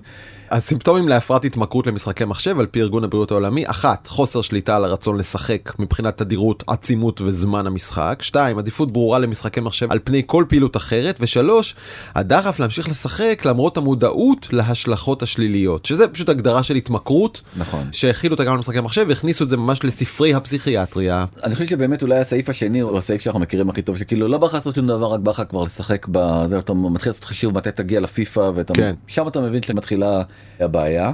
הסימפטומים 0.51 1.07
להפרעת 1.07 1.45
התמכרות 1.45 1.87
למשחקי 1.87 2.25
מחשב 2.25 2.59
על 2.59 2.65
פי 2.65 2.81
ארגון 2.81 3.03
הבריאות 3.03 3.31
העולמי, 3.31 3.67
אחת, 3.67 4.07
חוסר 4.07 4.41
שליטה 4.41 4.75
על 4.75 4.85
הרצון 4.85 5.17
לשחק 5.17 5.79
מבחינת 5.79 6.17
תדירות, 6.17 6.63
עצימות 6.67 7.21
וזמן 7.21 7.67
המשחק, 7.67 8.19
שתיים, 8.21 8.57
עדיפות 8.57 8.91
ברורה 8.91 9.19
למשחקי 9.19 9.59
מחשב 9.59 9.91
על 9.91 9.99
פני 10.03 10.21
כל 10.25 10.45
פעילות 10.47 10.77
אחרת, 10.77 11.17
ושלוש, 11.19 11.75
הדחף 12.15 12.59
להמשיך 12.59 12.89
לשחק 12.89 13.41
למרות 13.45 13.77
המודעות 13.77 14.47
להשלכות 14.51 15.23
השליליות, 15.23 15.85
שזה 15.85 16.07
פשוט 16.07 16.29
הגדרה 16.29 16.63
של 16.63 16.75
התמכרות, 16.75 17.41
נכון. 17.57 17.87
שהכילו 17.91 18.33
אותה 18.33 18.43
גם 18.43 18.55
למשחקי 18.55 18.81
מחשב 18.81 19.05
והכניסו 19.07 19.43
את 19.43 19.49
זה 19.49 19.57
ממש 19.57 19.83
לספרי 19.83 20.33
הפסיכיאטריה. 20.33 21.25
אני 21.43 21.55
חושב 21.55 21.65
שבאמת 21.65 22.01
אולי 22.01 22.19
הסעיף 22.19 22.49
השני 22.49 22.79
הוא 22.79 22.97
הסעיף 22.97 23.21
שאנחנו 23.21 23.39
מכירים 23.39 23.69
הכי 23.69 23.81
טוב 23.81 23.97
שכאילו 23.97 24.27
לא 24.27 24.37
בא 24.37 24.47
לך 24.47 24.53
לעשות 24.53 24.75
שום 24.75 24.87
דבר 24.87 25.13
רק 25.13 25.19
בא 25.19 25.31
לך 25.31 25.43
כבר 25.49 25.63
לשחק 25.63 26.07
בזה 26.11 26.59
אתה 26.59 26.73
מתחיל 26.73 27.09
לעשות 27.09 27.23
חישוב 27.23 27.57
מתי 27.57 27.71
תגיע 27.71 27.99
לפיפא 27.99 28.51
ואתה 28.55 28.73
כן. 28.73 28.95
שם 29.07 29.27
אתה 29.27 29.41
מבין 29.41 29.61
שמתחילה 29.61 30.21
הבעיה. 30.59 31.11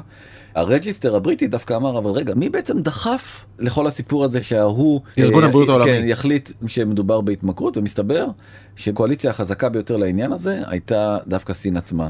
הרג'יסטר 0.55 1.15
הבריטי 1.15 1.47
דווקא 1.47 1.73
אמר 1.73 1.97
אבל 1.97 2.11
רגע 2.11 2.33
מי 2.35 2.49
בעצם 2.49 2.79
דחף 2.79 3.45
לכל 3.59 3.87
הסיפור 3.87 4.23
הזה 4.23 4.43
שההוא 4.43 5.01
ארגון 5.17 5.43
אה, 5.43 5.49
הבריאות 5.49 5.69
העולמי. 5.69 5.91
כן, 5.91 6.03
יחליט 6.07 6.51
שמדובר 6.67 7.21
בהתמכרות 7.21 7.77
ומסתבר 7.77 8.27
שקואליציה 8.75 9.31
החזקה 9.31 9.69
ביותר 9.69 9.97
לעניין 9.97 10.31
הזה 10.31 10.61
הייתה 10.67 11.17
דווקא 11.27 11.53
סין 11.53 11.77
עצמה. 11.77 12.09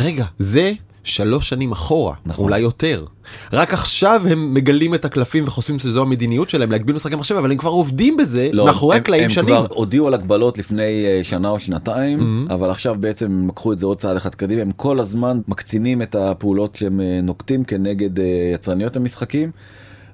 רגע, 0.00 0.24
זה 0.38 0.72
שלוש 1.04 1.48
שנים 1.48 1.72
אחורה, 1.72 2.14
נכון. 2.26 2.44
אולי 2.44 2.58
יותר. 2.60 3.04
רק 3.52 3.72
עכשיו 3.74 4.22
הם 4.30 4.54
מגלים 4.54 4.94
את 4.94 5.04
הקלפים 5.04 5.44
וחושבים 5.46 5.78
שזו 5.78 6.02
המדיניות 6.02 6.50
שלהם 6.50 6.72
להגביל 6.72 6.94
משחקי 6.94 7.14
מחשב, 7.16 7.34
אבל 7.36 7.50
הם 7.52 7.56
כבר 7.58 7.70
עובדים 7.70 8.16
בזה 8.16 8.50
מאחורי 8.54 8.96
הם- 8.96 9.02
הקלעים 9.02 9.22
הם 9.24 9.28
שנים. 9.28 9.46
כבר 9.46 9.66
הודיעו 9.70 10.06
על 10.06 10.14
הגבלות 10.14 10.58
לפני 10.58 10.82
אה, 11.06 11.20
שנה 11.22 11.48
או 11.48 11.60
שנתיים 11.60 12.18
Mhm. 12.48 12.52
אבל 12.54 12.70
עכשיו 12.70 12.96
בעצם 13.00 13.26
הם 13.26 13.48
לקחו 13.48 13.72
את 13.72 13.78
זה 13.78 13.86
עוד 13.86 13.96
צעד 13.98 14.16
אחד 14.16 14.34
קדימה 14.34 14.62
הם 14.62 14.70
כל 14.70 15.00
הזמן 15.00 15.40
מקצינים 15.48 16.02
את 16.02 16.14
הפעולות 16.14 16.76
שהם 16.76 17.00
אה, 17.00 17.20
נוקטים 17.22 17.64
כנגד 17.64 18.20
אה, 18.20 18.24
יצרניות 18.54 18.96
המשחקים. 18.96 19.50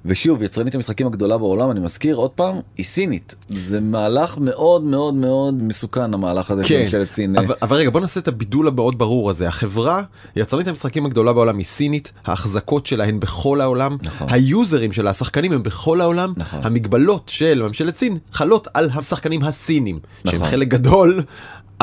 ושוב 0.05 0.43
יצרנית 0.43 0.75
המשחקים 0.75 1.07
הגדולה 1.07 1.37
בעולם 1.37 1.71
אני 1.71 1.79
מזכיר 1.79 2.15
עוד 2.15 2.31
פעם 2.31 2.55
היא 2.77 2.85
סינית 2.85 3.35
זה 3.49 3.81
מהלך 3.81 4.37
מאוד 4.37 4.83
מאוד 4.83 5.13
מאוד 5.13 5.63
מסוכן 5.63 6.13
המהלך 6.13 6.51
הזה 6.51 6.63
של 6.63 6.75
כן, 6.75 6.81
ממשלת 6.81 7.11
סין. 7.11 7.37
אבל, 7.37 7.55
אבל 7.61 7.77
רגע 7.77 7.89
בוא 7.89 7.99
נעשה 8.01 8.19
את 8.19 8.27
הבידול 8.27 8.67
המאוד 8.67 8.97
ברור 8.97 9.29
הזה 9.29 9.47
החברה 9.47 10.01
יצרנית 10.35 10.67
המשחקים 10.67 11.05
הגדולה 11.05 11.33
בעולם 11.33 11.57
היא 11.57 11.65
סינית 11.65 12.11
ההחזקות 12.25 12.85
שלה 12.85 13.03
הן 13.03 13.19
בכל 13.19 13.61
העולם 13.61 13.97
נכון. 14.01 14.27
היוזרים 14.29 14.91
של 14.91 15.07
השחקנים 15.07 15.51
הם 15.51 15.63
בכל 15.63 16.01
העולם 16.01 16.33
נכון. 16.37 16.59
המגבלות 16.63 17.29
של 17.33 17.61
ממשלת 17.67 17.95
סין 17.95 18.17
חלות 18.31 18.67
על 18.73 18.89
השחקנים 18.93 19.43
הסינים 19.43 19.99
שהם 20.27 20.35
נכון. 20.35 20.47
חלק 20.47 20.67
גדול. 20.67 21.23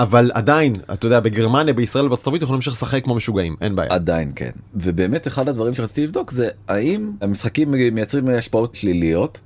אבל 0.02 0.30
עדיין 0.34 0.72
אתה 0.92 1.06
יודע 1.06 1.20
בגרמניה 1.20 1.74
בישראל 1.74 2.08
בארצות 2.08 2.26
הברית 2.26 2.42
יכולים 2.42 2.54
להמשיך 2.56 2.72
לשחק 2.72 3.04
כמו 3.04 3.14
משוגעים 3.14 3.56
אין 3.60 3.76
בעיה. 3.76 3.92
עדיין 3.92 4.32
כן 4.36 4.50
ובאמת 4.74 5.26
אחד 5.26 5.48
הדברים 5.48 5.74
שרציתי 5.74 6.04
לבדוק 6.04 6.30
זה 6.30 6.48
האם 6.68 7.10
המשחקים 7.20 7.70
מייצרים 7.70 8.28
השפעות 8.28 8.74
שליליות. 8.74 9.40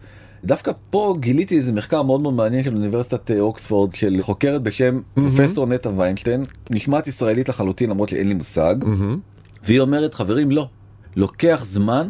דווקא 0.45 0.73
פה 0.91 1.17
גיליתי 1.21 1.57
איזה 1.57 1.73
מחקר 1.73 2.03
מאוד 2.03 2.21
מאוד 2.21 2.35
מעניין 2.35 2.63
של 2.65 2.75
אוניברסיטת 2.75 3.31
אה, 3.31 3.41
אוקספורד 3.41 3.95
של 3.95 4.17
חוקרת 4.21 4.63
בשם 4.63 5.01
פרופסור 5.15 5.67
נטע 5.67 5.91
ויינשטיין 5.97 6.43
נשמעת 6.71 7.07
ישראלית 7.07 7.49
לחלוטין 7.49 7.91
למרות 7.91 8.09
שאין 8.09 8.29
לי 8.29 8.35
מושג 8.35 8.75
מהמם. 8.83 9.19
והיא 9.65 9.81
אומרת 9.81 10.15
חברים 10.15 10.51
לא 10.51 10.69
לוקח 11.17 11.61
זמן 11.65 12.09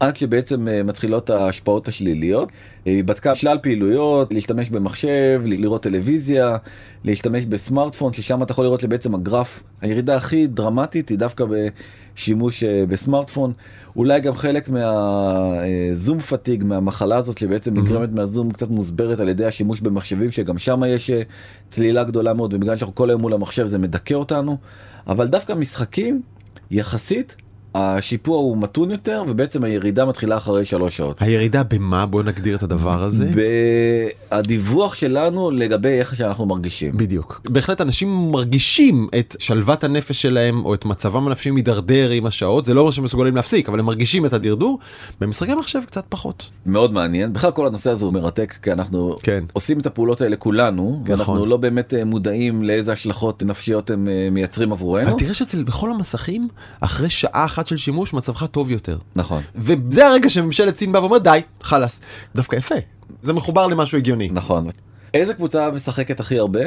עד 0.00 0.16
שבעצם 0.16 0.68
אה, 0.68 0.82
מתחילות 0.82 1.30
ההשפעות 1.30 1.88
השליליות. 1.88 2.52
אה, 2.86 2.92
היא 2.92 3.04
בדקה 3.04 3.34
שלל 3.34 3.58
פעילויות 3.62 4.32
להשתמש 4.32 4.70
במחשב 4.70 5.42
לראות 5.44 5.82
טלוויזיה 5.82 6.56
להשתמש 7.04 7.44
בסמארטפון 7.44 8.12
ששם 8.12 8.42
אתה 8.42 8.52
יכול 8.52 8.64
לראות 8.64 8.80
שבעצם 8.80 9.14
הגרף 9.14 9.62
הירידה 9.80 10.16
הכי 10.16 10.46
דרמטית 10.46 11.08
היא 11.08 11.18
דווקא 11.18 11.44
בשימוש 11.44 12.64
אה, 12.64 12.84
בסמארטפון. 12.88 13.52
אולי 13.96 14.20
גם 14.20 14.34
חלק 14.34 14.68
מהזום 14.68 16.20
פתיג 16.20 16.64
מהמחלה 16.64 17.16
הזאת 17.16 17.38
שבעצם 17.38 17.74
נגרמת 17.74 18.12
מהזום 18.12 18.50
קצת 18.50 18.70
מוסברת 18.70 19.20
על 19.20 19.28
ידי 19.28 19.44
השימוש 19.44 19.80
במחשבים 19.80 20.30
שגם 20.30 20.58
שם 20.58 20.80
יש 20.86 21.10
צלילה 21.68 22.04
גדולה 22.04 22.32
מאוד 22.32 22.54
ובגלל 22.54 22.76
שאנחנו 22.76 22.94
כל 22.94 23.10
היום 23.10 23.20
מול 23.20 23.32
המחשב 23.32 23.66
זה 23.66 23.78
מדכא 23.78 24.14
אותנו. 24.14 24.56
אבל 25.06 25.26
דווקא 25.26 25.52
משחקים 25.52 26.22
יחסית 26.70 27.36
השיפוע 27.78 28.38
הוא 28.38 28.58
מתון 28.58 28.90
יותר 28.90 29.24
ובעצם 29.28 29.64
הירידה 29.64 30.04
מתחילה 30.04 30.36
אחרי 30.36 30.64
שלוש 30.64 30.96
שעות. 30.96 31.22
הירידה 31.22 31.62
במה 31.62 32.06
בוא 32.06 32.22
נגדיר 32.22 32.56
את 32.56 32.62
הדבר 32.62 33.02
הזה. 33.02 33.28
הדיווח 34.30 34.94
שלנו 34.94 35.50
לגבי 35.50 35.88
איך 35.88 36.16
שאנחנו 36.16 36.46
מרגישים. 36.46 36.96
בדיוק. 36.96 37.40
בהחלט 37.44 37.80
אנשים 37.80 38.30
מרגישים 38.32 39.08
את 39.18 39.36
שלוות 39.38 39.84
הנפש 39.84 40.22
שלהם 40.22 40.64
או 40.64 40.74
את 40.74 40.84
מצבם 40.84 41.26
הנפשי 41.26 41.50
מידרדר 41.50 42.10
עם 42.10 42.26
השעות 42.26 42.64
זה 42.64 42.74
לא 42.74 42.80
אומר 42.80 42.90
שהם 42.90 43.04
מסוגלים 43.04 43.36
להפסיק 43.36 43.68
אבל 43.68 43.78
הם 43.78 43.86
מרגישים 43.86 44.26
את 44.26 44.32
הדרדור. 44.32 44.78
במשחקי 45.20 45.54
מחשב 45.54 45.80
קצת 45.86 46.04
פחות. 46.08 46.50
מאוד 46.66 46.92
מעניין 46.92 47.32
בכלל 47.32 47.50
כל 47.50 47.66
הנושא 47.66 47.90
הזה 47.90 48.04
הוא 48.04 48.12
מרתק 48.12 48.54
כי 48.62 48.72
אנחנו 48.72 49.16
כן. 49.22 49.44
עושים 49.52 49.80
את 49.80 49.86
הפעולות 49.86 50.20
האלה 50.20 50.36
כולנו 50.36 51.02
ואנחנו 51.06 51.34
נכון. 51.34 51.48
לא 51.48 51.56
באמת 51.56 51.94
אה, 51.94 52.04
מודעים 52.04 52.62
לאיזה 52.62 52.92
השלכות 52.92 53.42
נפשיות 53.42 53.90
הם 53.90 54.08
אה, 54.08 54.28
מייצרים 54.30 54.72
עבורנו. 54.72 55.16
תראה 55.16 55.34
שאצל 55.34 55.62
בכל 55.62 55.90
המסכים 55.92 56.48
אחרי 56.80 57.10
שעה 57.10 57.44
אחת 57.44 57.66
של 57.68 57.76
שימוש 57.76 58.14
מצבך 58.14 58.44
טוב 58.46 58.70
יותר. 58.70 58.98
נכון 59.16 59.42
וזה 59.54 60.06
הרגע 60.06 60.28
שממשלת 60.28 60.76
סין 60.76 60.92
באה 60.92 61.02
ואומרת 61.02 61.22
די 61.22 61.40
חלאס 61.62 62.00
דווקא 62.34 62.56
יפה 62.56 62.74
זה 63.22 63.32
מחובר 63.32 63.66
למשהו 63.66 63.98
הגיוני. 63.98 64.28
נכון. 64.32 64.66
איזה 65.14 65.34
קבוצה 65.34 65.70
משחקת 65.70 66.20
הכי 66.20 66.38
הרבה? 66.38 66.60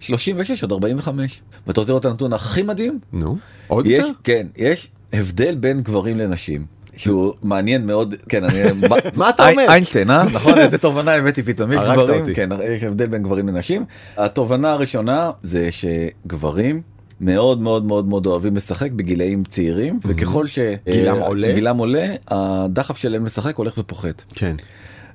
36 0.00 0.64
עד 0.64 0.72
45. 0.72 1.40
ואתה 1.66 1.80
רוצה 1.80 1.92
לראות 1.92 2.06
את 2.06 2.10
הנתון 2.10 2.32
הכי 2.32 2.62
מדהים? 2.62 2.98
נו 3.12 3.36
עוד 3.68 3.86
יש, 3.86 3.92
יותר? 3.92 4.10
כן, 4.24 4.46
יש 4.56 4.88
הבדל 5.12 5.54
בין 5.54 5.80
גברים 5.80 6.18
לנשים. 6.18 6.66
שהוא 6.96 7.34
מעניין 7.42 7.86
מאוד, 7.86 8.14
כן, 8.28 8.44
אני... 8.44 8.62
מה 9.16 9.30
אתה 9.30 9.50
אומר? 9.50 9.66
איינשטיין, 9.68 10.10
אה? 10.10 10.24
נכון, 10.24 10.58
איזה 10.58 10.78
תובנה 10.88 11.14
הבאתי 11.14 11.42
פתאום, 11.42 11.72
יש 11.72 11.80
גברים. 11.80 12.34
כן, 12.34 12.48
יש 12.64 12.82
הבדל 12.82 13.06
בין 13.06 13.22
גברים 13.22 13.48
לנשים. 13.48 13.84
התובנה 14.16 14.72
הראשונה 14.72 15.30
זה 15.42 15.68
שגברים 15.70 16.82
מאוד 17.20 17.60
מאוד 17.60 17.84
מאוד 17.84 18.06
מאוד 18.06 18.26
אוהבים 18.26 18.56
לשחק 18.56 18.92
בגילאים 18.92 19.44
צעירים, 19.44 19.98
וככל 20.04 20.46
ש... 20.46 20.58
גילם 20.90 21.16
אה, 21.16 21.26
עולה? 21.26 21.52
גילם 21.52 21.78
עולה, 21.78 22.14
הדחף 22.28 22.96
שלהם 22.96 23.26
לשחק 23.26 23.56
הולך 23.56 23.78
ופוחת. 23.78 24.24
כן. 24.34 24.56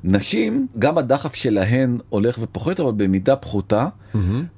נשים, 0.04 0.68
גם 0.80 0.98
הדחף 0.98 1.36
שלהן 1.36 1.98
הולך 2.10 2.38
ופוחת, 2.42 2.80
אבל 2.80 2.92
במידה 2.98 3.36
פחותה, 3.36 3.88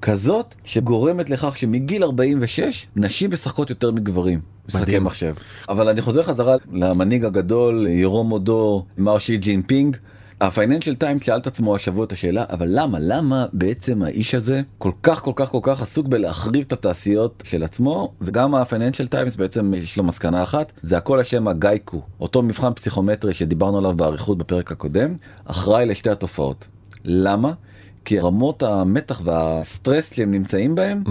כזאת 0.01 0.55
שגורמת 0.63 1.29
לכך 1.29 1.57
שמגיל 1.57 2.03
46 2.03 2.87
נשים 2.95 3.31
משחקות 3.31 3.69
יותר 3.69 3.91
מגברים. 3.91 4.39
משחקי. 4.67 4.99
מחשב. 4.99 5.33
אבל 5.69 5.89
אני 5.89 6.01
חוזר 6.01 6.23
חזרה 6.23 6.55
למנהיג 6.73 7.25
הגדול, 7.25 7.87
ירום 7.87 8.29
הודו, 8.29 8.85
מר 8.97 9.17
שי 9.17 9.37
ג'ינפינג. 9.37 9.97
הפייננשל 10.41 10.96
טיימס 10.96 11.24
שאל 11.24 11.38
את 11.38 11.48
עצמו 11.48 11.75
השבוע 11.75 12.06
את 12.06 12.12
השאלה 12.12 12.44
אבל 12.50 12.67
למה 12.70 12.98
למה 13.01 13.46
בעצם 13.53 14.03
האיש 14.03 14.36
הזה 14.36 14.62
כל 14.77 14.91
כך 15.03 15.22
כל 15.22 15.32
כך 15.36 15.51
כל 15.51 15.60
כך 15.62 15.82
עסוק 15.82 16.08
בלהחריב 16.08 16.65
את 16.67 16.74
התעשיות 16.74 17.44
של 17.46 17.63
עצמו 17.63 18.13
וגם 18.22 18.56
הפייננשל 18.56 19.08
טיימס 19.08 19.36
בעצם 19.36 19.74
יש 19.74 19.98
לו 19.98 20.03
מסקנה 20.03 20.44
אחת 20.44 20.72
זה 20.82 20.98
הכל 20.98 21.20
אשם 21.19 21.47
הגאוקאו 21.47 22.01
אותו 22.20 22.44
מבחן 22.44 22.74
פסיכומטרי 22.74 23.34
שדיברנו 23.34 23.77
עליו 23.77 23.94
באריכות 23.96 24.38
בפרק 24.38 24.72
הקודם 24.72 25.15
אחראי 25.46 25.86
לשתי 25.86 26.10
התופעות. 26.10 26.67
למה? 27.06 27.53
כי 28.06 28.20
רמות 28.20 28.63
המתח 28.63 29.22
והסטרס 29.24 30.13
שהם 30.13 30.32
נמצאים 30.32 30.75
בהם 30.75 31.03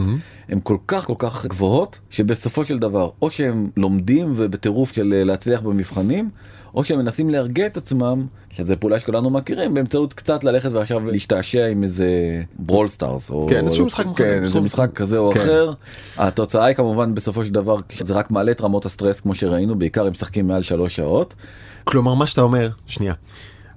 הם 0.48 0.60
כל 0.60 0.76
כך 0.86 1.04
כל 1.04 1.14
כך 1.18 1.46
גבוהות 1.46 1.98
שבסופו 2.10 2.64
של 2.64 2.78
דבר 2.78 3.10
או 3.22 3.30
שהם 3.30 3.66
לומדים 3.76 4.32
ובטירוף 4.36 4.92
של 4.92 5.14
אה, 5.16 5.24
להצליח 5.24 5.60
במבחנים 5.60 6.30
או 6.76 6.84
שהם 6.84 6.98
מנסים 6.98 7.30
להרגיע 7.30 7.66
את 7.66 7.76
עצמם 7.76 8.26
שזה 8.50 8.76
פעולה 8.76 9.00
שכולנו 9.00 9.30
מכירים 9.30 9.74
באמצעות 9.74 10.12
קצת 10.12 10.44
ללכת 10.44 10.70
ועכשיו 10.72 11.10
להשתעשע 11.10 11.66
עם 11.66 11.82
איזה 11.82 12.42
ברול 12.58 12.88
סטארס 12.88 13.30
או 13.30 13.46
כן, 13.50 13.64
איזשהו 13.64 13.86
משחק 13.86 14.06
מחר, 14.06 14.24
כן, 14.24 14.42
איזה 14.42 14.60
משחק 14.60 14.90
כזה 14.94 15.18
או 15.18 15.30
כן. 15.32 15.40
אחר 15.40 15.72
התוצאה 16.16 16.64
היא 16.64 16.76
כמובן 16.76 17.14
בסופו 17.14 17.44
של 17.44 17.52
דבר 17.52 17.76
זה 17.90 18.14
רק 18.14 18.30
מעלה 18.30 18.52
את 18.52 18.60
רמות 18.60 18.86
הסטרס 18.86 19.20
כמו 19.20 19.34
שראינו 19.34 19.78
בעיקר 19.78 20.06
הם 20.06 20.12
משחקים 20.12 20.46
מעל 20.46 20.62
שלוש 20.62 20.96
שעות. 20.96 21.34
כלומר 21.84 22.14
מה 22.14 22.26
שאתה 22.26 22.40
אומר 22.40 22.70
שנייה. 22.86 23.14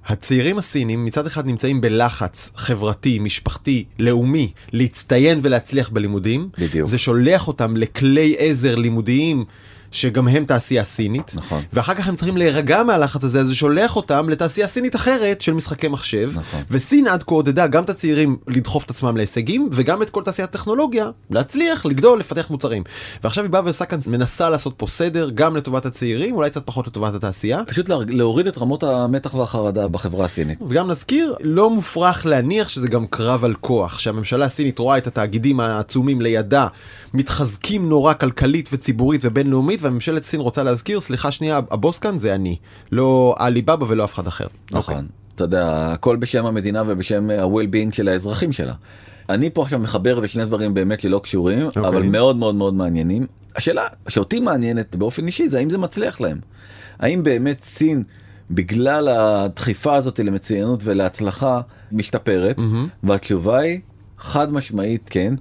הצעירים 0.06 0.58
הסינים 0.58 1.04
מצד 1.04 1.26
אחד 1.26 1.46
נמצאים 1.46 1.80
בלחץ 1.80 2.50
חברתי, 2.54 3.18
משפחתי, 3.18 3.84
לאומי, 3.98 4.52
להצטיין 4.72 5.40
ולהצליח 5.42 5.90
בלימודים. 5.90 6.48
בדיוק. 6.58 6.88
זה 6.88 6.98
שולח 6.98 7.48
אותם 7.48 7.76
לכלי 7.76 8.36
עזר 8.38 8.74
לימודיים 8.74 9.44
שגם 9.90 10.28
הם 10.28 10.44
תעשייה 10.44 10.84
סינית. 10.84 11.32
נכון. 11.34 11.62
ואחר 11.72 11.94
כך 11.94 12.08
הם 12.08 12.16
צריכים 12.16 12.36
להירגע 12.36 12.82
מהלחץ 12.82 13.24
הזה, 13.24 13.40
אז 13.40 13.46
זה 13.48 13.54
שולח 13.54 13.96
אותם 13.96 14.28
לתעשייה 14.28 14.66
סינית 14.66 14.96
אחרת 14.96 15.40
של 15.40 15.52
משחקי 15.54 15.88
מחשב. 15.88 16.30
נכון. 16.34 16.62
וסין 16.70 17.06
עד 17.08 17.22
כה 17.22 17.34
עודדה 17.34 17.66
גם 17.66 17.84
את 17.84 17.90
הצעירים 17.90 18.36
לדחוף 18.48 18.84
את 18.84 18.90
עצמם 18.90 19.16
להישגים, 19.16 19.68
וגם 19.72 20.02
את 20.02 20.10
כל 20.10 20.22
תעשיית 20.24 20.48
הטכנולוגיה 20.50 21.10
להצליח, 21.30 21.86
לגדול, 21.86 22.18
לפתח 22.18 22.50
מוצרים. 22.50 22.82
ועכשיו 23.24 23.44
היא 23.44 23.50
באה 23.50 23.64
ועושה 23.64 23.84
כאן, 23.84 23.98
מנסה 24.06 24.50
לעשות 24.50 24.74
פה 24.76 24.86
סדר, 24.86 25.30
גם 25.34 25.56
לטובת 25.56 25.86
הצעירים, 25.86 26.34
אולי 26.34 26.50
קצת 26.50 26.66
פחות 26.66 26.86
לטובת 26.86 27.14
התעשייה. 27.14 27.62
פשוט 27.66 27.88
לה- 27.88 27.96
להוריד 28.08 28.46
את 28.46 28.58
רמות 28.58 28.82
המתח 28.82 29.34
והחרדה 29.34 29.88
בחברה 29.88 30.24
הסינית. 30.24 30.58
וגם 30.68 30.90
נזכיר, 30.90 31.34
לא 31.40 31.70
מופרך 31.70 32.26
להניח 32.26 32.68
שזה 32.68 32.88
גם 32.88 33.06
קרב 33.06 33.44
על 33.44 33.54
כוח, 33.60 33.98
שהממשלה 33.98 34.44
הסינית 34.44 34.78
רואה 34.78 34.98
את 34.98 35.06
התאגידים 35.06 35.60
העצומים 35.60 36.20
לידה 36.20 36.66
מתחזקים 37.14 37.88
נורא 37.88 38.14
כלכלית 38.14 38.68
וציבורית 38.72 39.20
ובינלאומית, 39.24 39.79
והממשלת 39.82 40.24
סין 40.24 40.40
רוצה 40.40 40.62
להזכיר, 40.62 41.00
סליחה 41.00 41.32
שנייה, 41.32 41.60
הבוס 41.70 41.98
כאן 41.98 42.18
זה 42.18 42.34
אני, 42.34 42.56
לא 42.92 43.34
עליבאבא 43.38 43.84
ולא 43.88 44.04
אף 44.04 44.14
אחד 44.14 44.26
אחר. 44.26 44.46
נכון. 44.72 45.06
אתה 45.34 45.44
יודע, 45.44 45.92
הכל 45.92 46.16
בשם 46.16 46.46
המדינה 46.46 46.82
ובשם 46.86 47.30
ה-well-being 47.30 47.96
של 47.96 48.08
האזרחים 48.08 48.52
שלה. 48.52 48.74
אני 49.28 49.50
פה 49.50 49.62
עכשיו 49.62 49.78
מחבר 49.78 50.18
לשני 50.18 50.44
דברים 50.44 50.74
באמת 50.74 51.00
שלא 51.00 51.20
קשורים, 51.22 51.66
אוקיי. 51.66 51.88
אבל 51.88 52.02
מאוד 52.02 52.36
מאוד 52.36 52.54
מאוד 52.54 52.74
מעניינים. 52.74 53.26
השאלה 53.56 53.86
שאותי 54.08 54.40
מעניינת 54.40 54.96
באופן 54.96 55.26
אישי 55.26 55.48
זה 55.48 55.58
האם 55.58 55.70
זה 55.70 55.78
מצליח 55.78 56.20
להם. 56.20 56.38
האם 56.98 57.22
באמת 57.22 57.60
סין, 57.60 58.02
בגלל 58.50 59.08
הדחיפה 59.08 59.94
הזאת 59.94 60.18
למצוינות 60.18 60.80
ולהצלחה, 60.84 61.60
משתפרת? 61.92 62.58
והתשובה 63.02 63.58
היא 63.58 63.80
חד 64.18 64.52
משמעית 64.52 65.08
כן. 65.10 65.34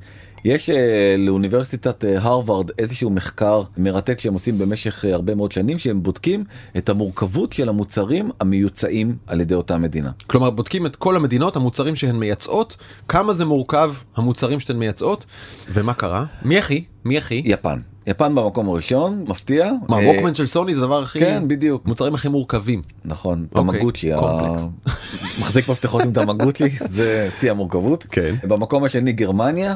יש 0.46 0.70
אה, 0.70 1.16
לאוניברסיטת 1.18 2.06
אה, 2.06 2.18
הרווארד 2.22 2.72
איזשהו 2.78 3.10
מחקר 3.10 3.64
מרתק 3.78 4.20
שהם 4.20 4.34
עושים 4.34 4.58
במשך 4.58 5.06
אה, 5.06 5.14
הרבה 5.14 5.36
מאוד 5.36 5.52
שנים 5.52 5.80
שהם 5.80 6.04
בודקים 6.04 6.44
את 6.78 6.90
המורכבות 6.90 7.54
של 7.54 7.70
המוצרים 7.70 8.32
המיוצאים 8.40 9.18
על 9.28 9.42
ידי 9.42 9.54
אותה 9.54 9.78
מדינה. 9.78 10.12
כלומר, 10.28 10.50
בודקים 10.50 10.86
את 10.86 10.96
כל 10.96 11.16
המדינות, 11.16 11.56
המוצרים 11.56 11.96
שהן 11.96 12.16
מייצאות, 12.16 12.78
כמה 13.08 13.34
זה 13.34 13.46
מורכב, 13.46 13.94
המוצרים 14.16 14.60
שאתן 14.60 14.78
מייצאות, 14.78 15.26
ומה 15.74 15.94
קרה? 15.94 16.26
מי 16.42 16.58
הכי? 16.58 16.84
מי 17.06 17.18
הכי? 17.18 17.42
יפן. 17.46 17.80
יפן 18.08 18.36
במקום 18.36 18.70
הראשון, 18.70 19.26
מפתיע. 19.28 19.72
מה, 19.90 20.00
אה, 20.00 20.08
ווקמן 20.08 20.34
של 20.34 20.46
סוני 20.46 20.76
זה 20.76 20.82
הדבר 20.82 21.04
הכי... 21.04 21.20
כן, 21.20 21.48
בדיוק. 21.48 21.86
מוצרים 21.86 22.16
הכי 22.16 22.28
מורכבים. 22.28 22.82
נכון, 23.06 23.46
אוקיי, 23.56 23.80
תמגוצ'י, 23.80 24.12
קומפלקס. 24.20 24.68
מחזיק 25.42 25.70
מפתחות 25.70 26.02
עם 26.02 26.12
תמגוצ'י, 26.12 26.70
זה 26.98 27.30
שיא 27.40 27.52
המורכבות. 27.52 28.06
כן. 28.12 28.36
במקום 28.44 28.84
השני 28.84 29.12
גרמניה, 29.12 29.76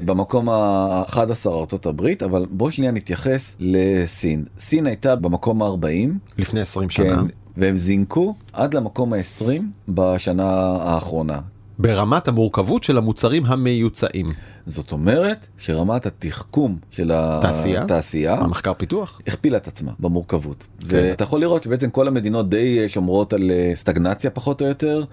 במקום 0.00 0.48
ה-11 0.48 1.50
ארצות 1.50 1.86
הברית, 1.86 2.22
אבל 2.22 2.46
בוא 2.50 2.70
שנייה 2.70 2.92
נתייחס 2.92 3.56
לסין. 3.60 4.44
סין 4.58 4.86
הייתה 4.86 5.16
במקום 5.16 5.62
ה-40, 5.62 6.10
לפני 6.38 6.60
20 6.60 6.90
שנה. 6.90 7.16
כן, 7.16 7.26
והם 7.56 7.76
זינקו 7.76 8.34
עד 8.52 8.74
למקום 8.74 9.12
ה-20 9.12 9.62
בשנה 9.88 10.76
האחרונה. 10.80 11.38
ברמת 11.78 12.28
המורכבות 12.28 12.84
של 12.84 12.98
המוצרים 12.98 13.46
המיוצאים. 13.46 14.26
זאת 14.70 14.92
אומרת 14.92 15.46
שרמת 15.58 16.06
התחכום 16.06 16.78
של 16.90 17.12
תעשייה? 17.42 17.82
התעשייה 17.82 18.34
המחקר 18.34 18.74
פיתוח? 18.74 19.20
הכפילה 19.26 19.56
את 19.56 19.66
עצמה 19.66 19.92
במורכבות. 19.98 20.66
כן. 20.78 20.86
ואתה 20.86 21.24
יכול 21.24 21.40
לראות 21.40 21.62
שבעצם 21.62 21.90
כל 21.90 22.08
המדינות 22.08 22.48
די 22.48 22.82
אה, 22.82 22.88
שומרות 22.88 23.32
על 23.32 23.50
אה, 23.50 23.72
סטגנציה 23.74 24.30
פחות 24.30 24.62
או 24.62 24.66
יותר. 24.66 25.04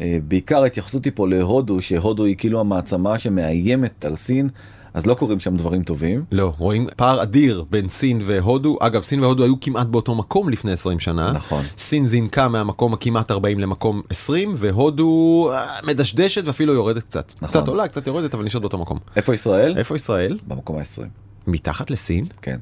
אה, 0.00 0.18
בעיקר 0.28 0.62
ההתייחסות 0.62 1.04
היא 1.04 1.12
פה 1.16 1.28
להודו, 1.28 1.82
שהודו 1.82 2.24
היא 2.24 2.36
כאילו 2.38 2.60
המעצמה 2.60 3.18
שמאיימת 3.18 4.04
על 4.04 4.16
סין, 4.16 4.48
אז 4.96 5.06
לא 5.06 5.14
קורים 5.14 5.40
שם 5.40 5.56
דברים 5.56 5.82
טובים. 5.82 6.24
לא, 6.32 6.52
רואים 6.58 6.86
פער 6.96 7.22
אדיר 7.22 7.64
בין 7.70 7.88
סין 7.88 8.22
והודו. 8.26 8.78
אגב, 8.80 9.02
סין 9.02 9.20
והודו 9.20 9.44
היו 9.44 9.60
כמעט 9.60 9.86
באותו 9.86 10.14
מקום 10.14 10.48
לפני 10.48 10.72
20 10.72 10.98
שנה. 10.98 11.32
נכון. 11.32 11.64
סין 11.78 12.06
זינקה 12.06 12.48
מהמקום 12.48 12.94
הכמעט 12.94 13.30
40 13.30 13.58
למקום 13.58 14.02
20, 14.10 14.54
והודו 14.56 15.50
אה, 15.52 15.64
מדשדשת 15.84 16.42
ואפילו 16.46 16.72
יורדת 16.72 17.02
קצת. 17.02 17.32
נכון. 17.36 17.48
קצת 17.48 17.68
עולה, 17.68 17.88
קצת 17.88 18.06
יורדת, 18.06 18.34
אבל 18.34 18.44
נשארת 18.44 18.62
באותו 18.62 18.78
מקום. 18.78 18.98
איפה 19.16 19.34
ישראל? 19.34 19.78
איפה 19.78 19.96
ישראל? 19.96 20.38
במקום 20.46 20.78
ה-20. 20.78 21.02
מתחת 21.46 21.90
לסין? 21.90 22.24
כן. 22.42 22.58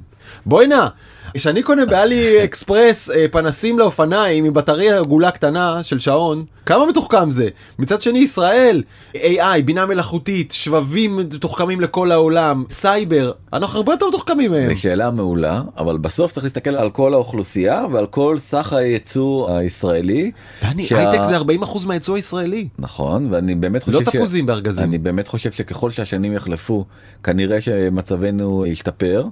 בואי 0.47 0.66
נא, 0.66 0.87
כשאני 1.35 1.62
קונה 1.62 1.87
באלי 1.87 2.45
אקספרס 2.45 3.11
אה, 3.11 3.26
פנסים 3.31 3.78
לאופניים 3.78 4.45
עם 4.45 4.54
בטריה 4.54 4.99
עגולה 4.99 5.31
קטנה 5.31 5.83
של 5.83 5.99
שעון, 5.99 6.45
כמה 6.66 6.87
מתוחכם 6.87 7.31
זה? 7.31 7.49
מצד 7.78 8.00
שני 8.00 8.19
ישראל, 8.19 8.83
AI, 9.16 9.23
בינה 9.64 9.87
מלאכותית, 9.87 10.52
שבבים 10.52 11.16
מתוחכמים 11.16 11.81
לכל 11.81 12.12
העולם, 12.12 12.64
סייבר, 12.71 13.33
אנחנו 13.52 13.78
הרבה 13.78 13.93
יותר 13.93 14.09
מתוחכמים 14.09 14.50
מהם. 14.50 14.75
זו 14.75 14.81
שאלה 14.81 15.11
מעולה, 15.11 15.62
אבל 15.78 15.99
בסוף 15.99 16.33
צריך 16.33 16.45
להסתכל 16.45 16.76
על 16.76 16.90
כל 16.90 17.14
האוכלוסייה 17.14 17.85
ועל 17.93 18.07
כל 18.07 18.37
סך 18.38 18.73
הייצוא 18.73 19.50
הישראלי. 19.57 20.31
דני, 20.62 20.85
שה- 20.85 20.99
הייטק 21.11 21.25
זה 21.25 21.37
40% 21.37 21.43
מהייצוא 21.87 22.16
הישראלי. 22.16 22.69
נכון, 22.78 23.28
ואני 23.33 23.54
באמת 23.54 23.88
לא 23.88 23.99
חושב 23.99 24.11
תפוזים 24.11 24.47
בארגזים. 24.47 24.83
אני 24.85 24.99
באמת 24.99 25.28
חושב 25.28 25.52
שככל 25.52 25.90
שהשנים 25.90 26.33
יחלפו, 26.33 26.85
כנראה 27.23 27.61
שמצבנו 27.61 28.66
ישתפר. 28.66 29.25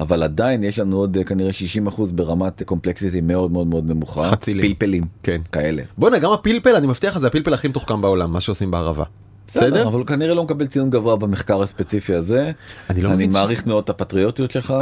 אבל 0.00 0.22
עדיין 0.22 0.64
יש 0.64 0.78
לנו 0.78 0.96
עוד 0.96 1.16
אה, 1.16 1.24
כנראה 1.24 1.50
60% 1.86 2.00
ברמת 2.14 2.62
complexity 2.62 3.20
מאוד 3.20 3.52
מאוד 3.52 3.66
מאוד 3.66 3.90
נמוכה. 3.90 4.30
חצילים. 4.30 4.74
פלפלים. 4.74 5.04
כן. 5.22 5.40
כאלה. 5.52 5.82
בואנה, 5.98 6.18
גם 6.18 6.32
הפלפל, 6.32 6.74
אני 6.76 6.86
מבטיח 6.86 7.12
לך, 7.12 7.18
זה 7.18 7.26
הפלפל 7.26 7.54
הכי 7.54 7.68
מתוחכם 7.68 8.00
בעולם, 8.00 8.32
מה 8.32 8.40
שעושים 8.40 8.70
בערבה. 8.70 9.04
בסדר? 9.46 9.88
אבל 9.88 9.98
הוא 9.98 10.06
כנראה 10.06 10.34
לא 10.34 10.44
מקבל 10.44 10.66
ציון 10.66 10.90
גבוה 10.90 11.16
במחקר 11.16 11.62
הספציפי 11.62 12.14
הזה. 12.14 12.52
אני 12.90 13.00
לא 13.00 13.08
אני 13.08 13.14
מבין 13.14 13.32
מעריך 13.32 13.66
מאוד 13.66 13.84
את 13.84 13.90
הפטריוטיות 13.90 14.50
שלך. 14.50 14.74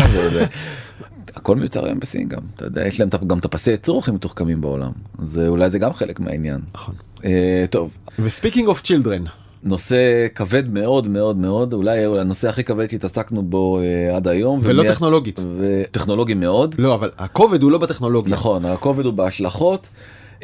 הכל 1.34 1.56
מיוצר 1.56 1.84
היום 1.84 2.00
בסין 2.00 2.28
גם, 2.28 2.40
אתה 2.56 2.64
יודע, 2.64 2.87
יש 2.87 3.00
להם 3.00 3.08
גם 3.26 3.38
את 3.38 3.44
הפסי 3.44 3.70
ייצור 3.70 3.98
הכי 3.98 4.10
מתוחכמים 4.10 4.60
בעולם. 4.60 4.92
אז 5.22 5.40
אולי 5.48 5.70
זה 5.70 5.78
גם 5.78 5.92
חלק 5.92 6.20
מהעניין. 6.20 6.60
נכון. 6.75 6.94
אה, 7.25 7.64
טוב, 7.70 7.90
ו- 8.18 8.28
speaking 8.28 8.68
of 8.68 8.82
children, 8.82 9.25
נושא 9.62 10.26
כבד 10.34 10.68
מאוד 10.72 11.08
מאוד 11.08 11.36
מאוד, 11.36 11.72
אולי 11.72 12.04
הנושא 12.04 12.48
הכי 12.48 12.64
כבד 12.64 12.90
שהתעסקנו 12.90 13.42
בו 13.42 13.78
אה, 13.80 14.16
עד 14.16 14.28
היום. 14.28 14.60
ולא 14.62 14.80
ומי- 14.82 14.90
טכנולוגית. 14.90 15.40
וטכנולוגי 15.58 16.34
מאוד. 16.34 16.74
לא, 16.78 16.94
אבל 16.94 17.10
הכובד 17.18 17.62
הוא 17.62 17.70
לא 17.72 17.78
בטכנולוגיה. 17.78 18.32
נכון, 18.32 18.64
הכובד 18.64 19.04
הוא 19.04 19.12
בהשלכות. 19.14 19.88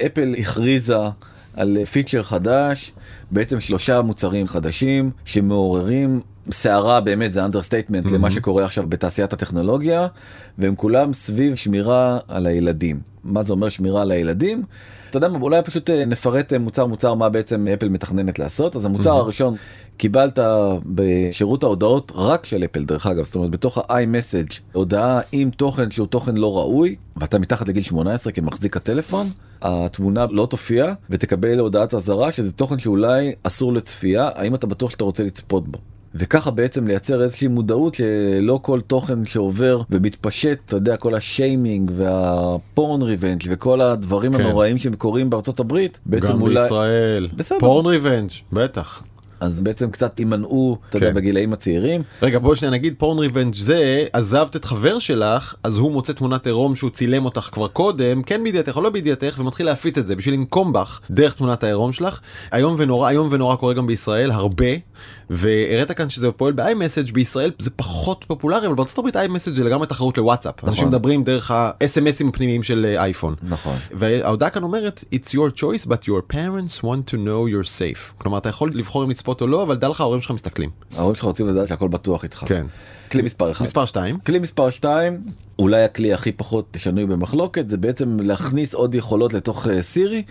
אפל 0.07 0.35
הכריזה 0.39 0.97
על 1.57 1.79
פיצ'ר 1.85 2.23
חדש, 2.23 2.93
בעצם 3.31 3.61
שלושה 3.61 4.03
מוצרים 4.03 4.47
חדשים 4.47 5.11
שמעוררים 5.25 6.21
סערה 6.51 7.01
באמת 7.01 7.33
זה 7.33 7.45
understatement 7.45 8.11
למה 8.11 8.31
שקורה 8.31 8.65
עכשיו 8.65 8.85
בתעשיית 8.89 9.33
הטכנולוגיה 9.33 10.07
והם 10.59 10.75
כולם 10.75 11.13
סביב 11.13 11.55
שמירה 11.55 12.19
על 12.29 12.47
הילדים. 12.47 13.14
מה 13.25 13.43
זה 13.43 13.53
אומר 13.53 13.69
שמירה 13.69 14.03
על 14.03 14.11
הילדים? 14.11 14.63
אתה 15.11 15.17
יודע 15.17 15.29
מה, 15.29 15.39
אולי 15.39 15.63
פשוט 15.63 15.91
אה, 15.91 16.05
נפרט 16.05 16.53
אה, 16.53 16.59
מוצר 16.59 16.87
מוצר 16.87 17.15
מה 17.15 17.29
בעצם 17.29 17.67
אפל 17.75 17.89
מתכננת 17.89 18.39
לעשות 18.39 18.77
אז 18.77 18.85
המוצר 18.85 19.13
הראשון 19.13 19.55
קיבלת 19.97 20.39
בשירות 20.87 21.63
ההודעות 21.63 22.13
רק 22.15 22.47
של 22.47 22.65
אפל 22.65 22.85
דרך 22.85 23.07
אגב 23.07 23.25
זאת 23.25 23.35
אומרת 23.35 23.51
בתוך 23.51 23.79
ה-iMessage 23.79 24.55
הודעה 24.73 25.21
עם 25.33 25.51
תוכן 25.51 25.91
שהוא 25.91 26.07
תוכן 26.07 26.37
לא 26.37 26.57
ראוי 26.57 26.97
ואתה 27.17 27.39
מתחת 27.39 27.69
לגיל 27.69 27.83
18 27.83 28.33
כמחזיק 28.33 28.77
הטלפון 28.77 29.27
התמונה 29.63 30.27
לא 30.31 30.47
תופיע 30.47 30.93
ותקבל 31.11 31.59
הודעת 31.59 31.95
אזהרה 31.95 32.33
שזה 32.33 32.53
תוכן 32.53 32.79
שאולי 32.79 33.33
אסור 33.43 33.73
לצפייה 33.73 34.31
האם 34.35 34.55
אתה 34.55 34.67
בטוח 34.67 34.91
שאתה 34.91 35.05
רוצה 35.05 35.25
לצפות 35.25 35.69
בו. 35.69 35.79
וככה 36.15 36.51
בעצם 36.51 36.87
לייצר 36.87 37.23
איזושהי 37.23 37.49
מודעות 37.49 37.95
שלא 37.95 38.59
כל 38.63 38.81
תוכן 38.81 39.25
שעובר 39.25 39.83
ומתפשט, 39.91 40.59
אתה 40.67 40.77
יודע, 40.77 40.97
כל 40.97 41.15
השיימינג 41.15 41.91
וה-porn 41.97 43.03
revenge 43.03 43.43
וכל 43.49 43.81
הדברים 43.81 44.33
כן. 44.33 44.41
הנוראים 44.41 44.79
שקורים 44.79 45.31
בארצות 45.31 45.61
הברית, 45.61 45.99
בעצם 46.07 46.33
גם 46.33 46.43
אולי, 46.43 46.55
בישראל. 46.55 47.29
בסדר. 47.37 47.59
porn 47.59 47.87
revenge, 47.87 48.31
בטח. 48.53 49.03
אז 49.45 49.61
בעצם 49.61 49.91
קצת 49.91 50.19
יימנעו, 50.21 50.79
אתה 50.89 50.97
יודע, 50.97 51.09
כן. 51.09 51.15
בגילאים 51.15 51.53
הצעירים. 51.53 52.03
רגע 52.23 52.39
בוא 52.39 52.55
שניה 52.55 52.71
נגיד 52.71 52.95
porn 52.99 53.19
revenge 53.19 53.55
זה 53.55 54.05
עזבת 54.13 54.57
את 54.57 54.65
חבר 54.65 54.99
שלך 54.99 55.55
אז 55.63 55.79
הוא 55.79 55.93
מוצא 55.93 56.13
תמונת 56.13 56.47
עירום 56.47 56.75
שהוא 56.75 56.91
צילם 56.91 57.25
אותך 57.25 57.49
כבר 57.53 57.69
קודם 57.69 58.23
כן 58.23 58.45
בידיעתך 58.45 58.77
או 58.77 58.83
לא 58.83 58.91
בידיעתך 58.91 59.37
ומתחיל 59.39 59.67
להפיץ 59.67 59.99
את 59.99 60.07
זה 60.07 60.17
בשביל 60.17 60.35
לנקום 60.35 60.73
בך 60.73 61.01
דרך 61.11 61.35
תמונת 61.35 61.65
העירום 61.65 61.93
שלך 61.93 62.21
איום 62.55 62.75
ונורא 62.79 63.11
איום 63.11 63.29
ונורא 63.31 63.57
קורה 63.57 63.75
גם 63.75 63.87
בישראל 63.87 64.31
הרבה 64.31 64.67
והראית 65.31 65.93
כאן 65.93 66.09
שזה 66.09 66.33
פועל 66.33 66.53
ב-iMessage 66.53 67.13
בישראל 67.13 67.51
זה 67.59 67.71
פחות 67.71 68.25
פופולרי 68.29 68.67
אבל 68.67 68.75
בארצות 68.75 68.99
הברית 68.99 69.17
iMessage 69.17 69.53
זה 69.53 69.65
לגמרי 69.65 69.87
תחרות 69.87 70.19
לוואטסאפ 70.19 70.65
אנשים 70.65 70.89
מדברים 70.89 71.25
דרך 71.25 71.51
ה-SMSים 71.51 72.29
הפנימיים 72.29 72.63
של 72.63 72.87
אה, 72.89 73.03
אייפון. 73.03 73.35
נכון. 73.43 73.77
וההודעה 73.93 74.51
כאן 74.51 74.63
אומרת 74.63 75.05
it's 75.15 75.29
your 75.29 75.59
choice 75.59 75.87
but 75.87 76.05
your 76.07 76.33
parents 76.35 76.79
want 76.83 77.11
to 77.11 77.15
know 77.15 77.49
you're 77.53 77.81
safe 77.81 78.13
כלומר 78.19 78.39
אתה 78.39 78.49
יכול 78.49 78.71
לבחור 78.75 79.05
אם 79.05 79.11
לצפות 79.11 79.34
או 79.41 79.47
לא 79.47 79.63
אבל 79.63 79.77
דע 79.77 79.89
לך 79.89 80.01
ההורים 80.01 80.21
שלך 80.21 80.31
מסתכלים. 80.31 80.71
ההורים 80.97 81.15
שלך 81.15 81.25
רוצים 81.25 81.49
לדעת 81.49 81.69
שהכל 81.69 81.89
בטוח 81.89 82.25
איתך. 82.25 82.43
כן. 82.47 82.67
כלי 83.11 83.23
מספר 83.23 83.51
אחד. 83.51 83.65
מספר 83.65 83.85
2 83.85 84.19
כלי 84.19 84.39
מספר 84.39 84.71
2, 84.71 85.21
אולי 85.59 85.83
הכלי 85.83 86.13
הכי 86.13 86.33
פחות 86.33 86.77
שנוי 86.77 87.07
במחלוקת, 87.07 87.69
זה 87.69 87.77
בעצם 87.77 88.17
להכניס 88.21 88.75
עוד 88.75 88.95
יכולות 88.95 89.33
לתוך 89.33 89.69
אה, 89.69 89.83
סירי. 89.83 90.23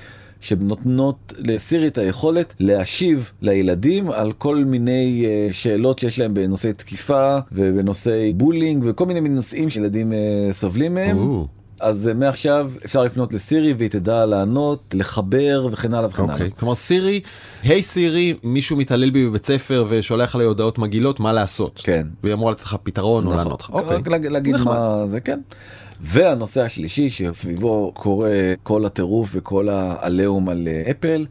שנותנות 0.43 1.33
לסירי 1.37 1.87
את 1.87 1.97
היכולת 1.97 2.53
להשיב 2.59 3.31
לילדים 3.41 4.09
על 4.09 4.31
כל 4.31 4.57
מיני 4.57 5.25
אה, 5.25 5.47
שאלות 5.51 5.99
שיש 5.99 6.19
להם 6.19 6.33
בנושאי 6.33 6.73
תקיפה 6.73 7.37
ובנושאי 7.51 8.33
בולינג 8.33 8.83
וכל 8.87 9.05
מיני 9.05 9.29
נושאים 9.29 9.69
שילדים 9.69 10.13
אה, 10.13 10.17
סובלים 10.51 10.93
מהם. 10.93 11.17
או. 11.17 11.47
אז 11.83 12.07
אה, 12.07 12.13
מעכשיו 12.13 12.71
אפשר 12.85 13.03
לפנות 13.03 13.33
לסירי 13.33 13.73
והיא 13.73 13.89
תדע 13.89 14.25
לענות, 14.25 14.95
לחבר 14.97 15.67
וכן 15.71 15.93
הלאה 15.93 16.09
וכן 16.09 16.23
הלאה. 16.23 16.33
אוקיי, 16.35 16.49
כלומר 16.59 16.75
סירי, 16.75 17.21
היי 17.63 17.81
סירי, 17.81 18.33
מישהו 18.43 18.77
מתעלל 18.77 19.09
בי 19.09 19.27
בבית 19.27 19.45
ספר 19.45 19.85
ושולח 19.89 20.35
לי 20.35 20.43
הודעות 20.43 20.77
מגעילות, 20.77 21.19
מה 21.19 21.33
לעשות? 21.33 21.81
כן. 21.83 22.07
והיא 22.23 22.33
אמורה 22.33 22.51
לתת 22.51 22.61
לך 22.63 22.75
פתרון 22.83 23.23
או 23.25 23.29
נכון. 23.29 23.37
לענות 23.43 23.61
לך. 23.61 23.69
אוקיי. 23.69 23.97
רק 23.97 24.07
להג- 24.07 24.25
להגיד. 24.27 24.55
מה 24.65 25.03
זה 25.07 25.19
כן. 25.19 25.39
והנושא 26.01 26.61
השלישי 26.61 27.09
שסביבו 27.09 27.91
קורה 27.95 28.29
כל 28.63 28.85
הטירוף 28.85 29.29
וכל 29.33 29.69
העליהום 29.69 30.49
על 30.49 30.67
אה, 30.67 30.91
אפל, 30.91 31.25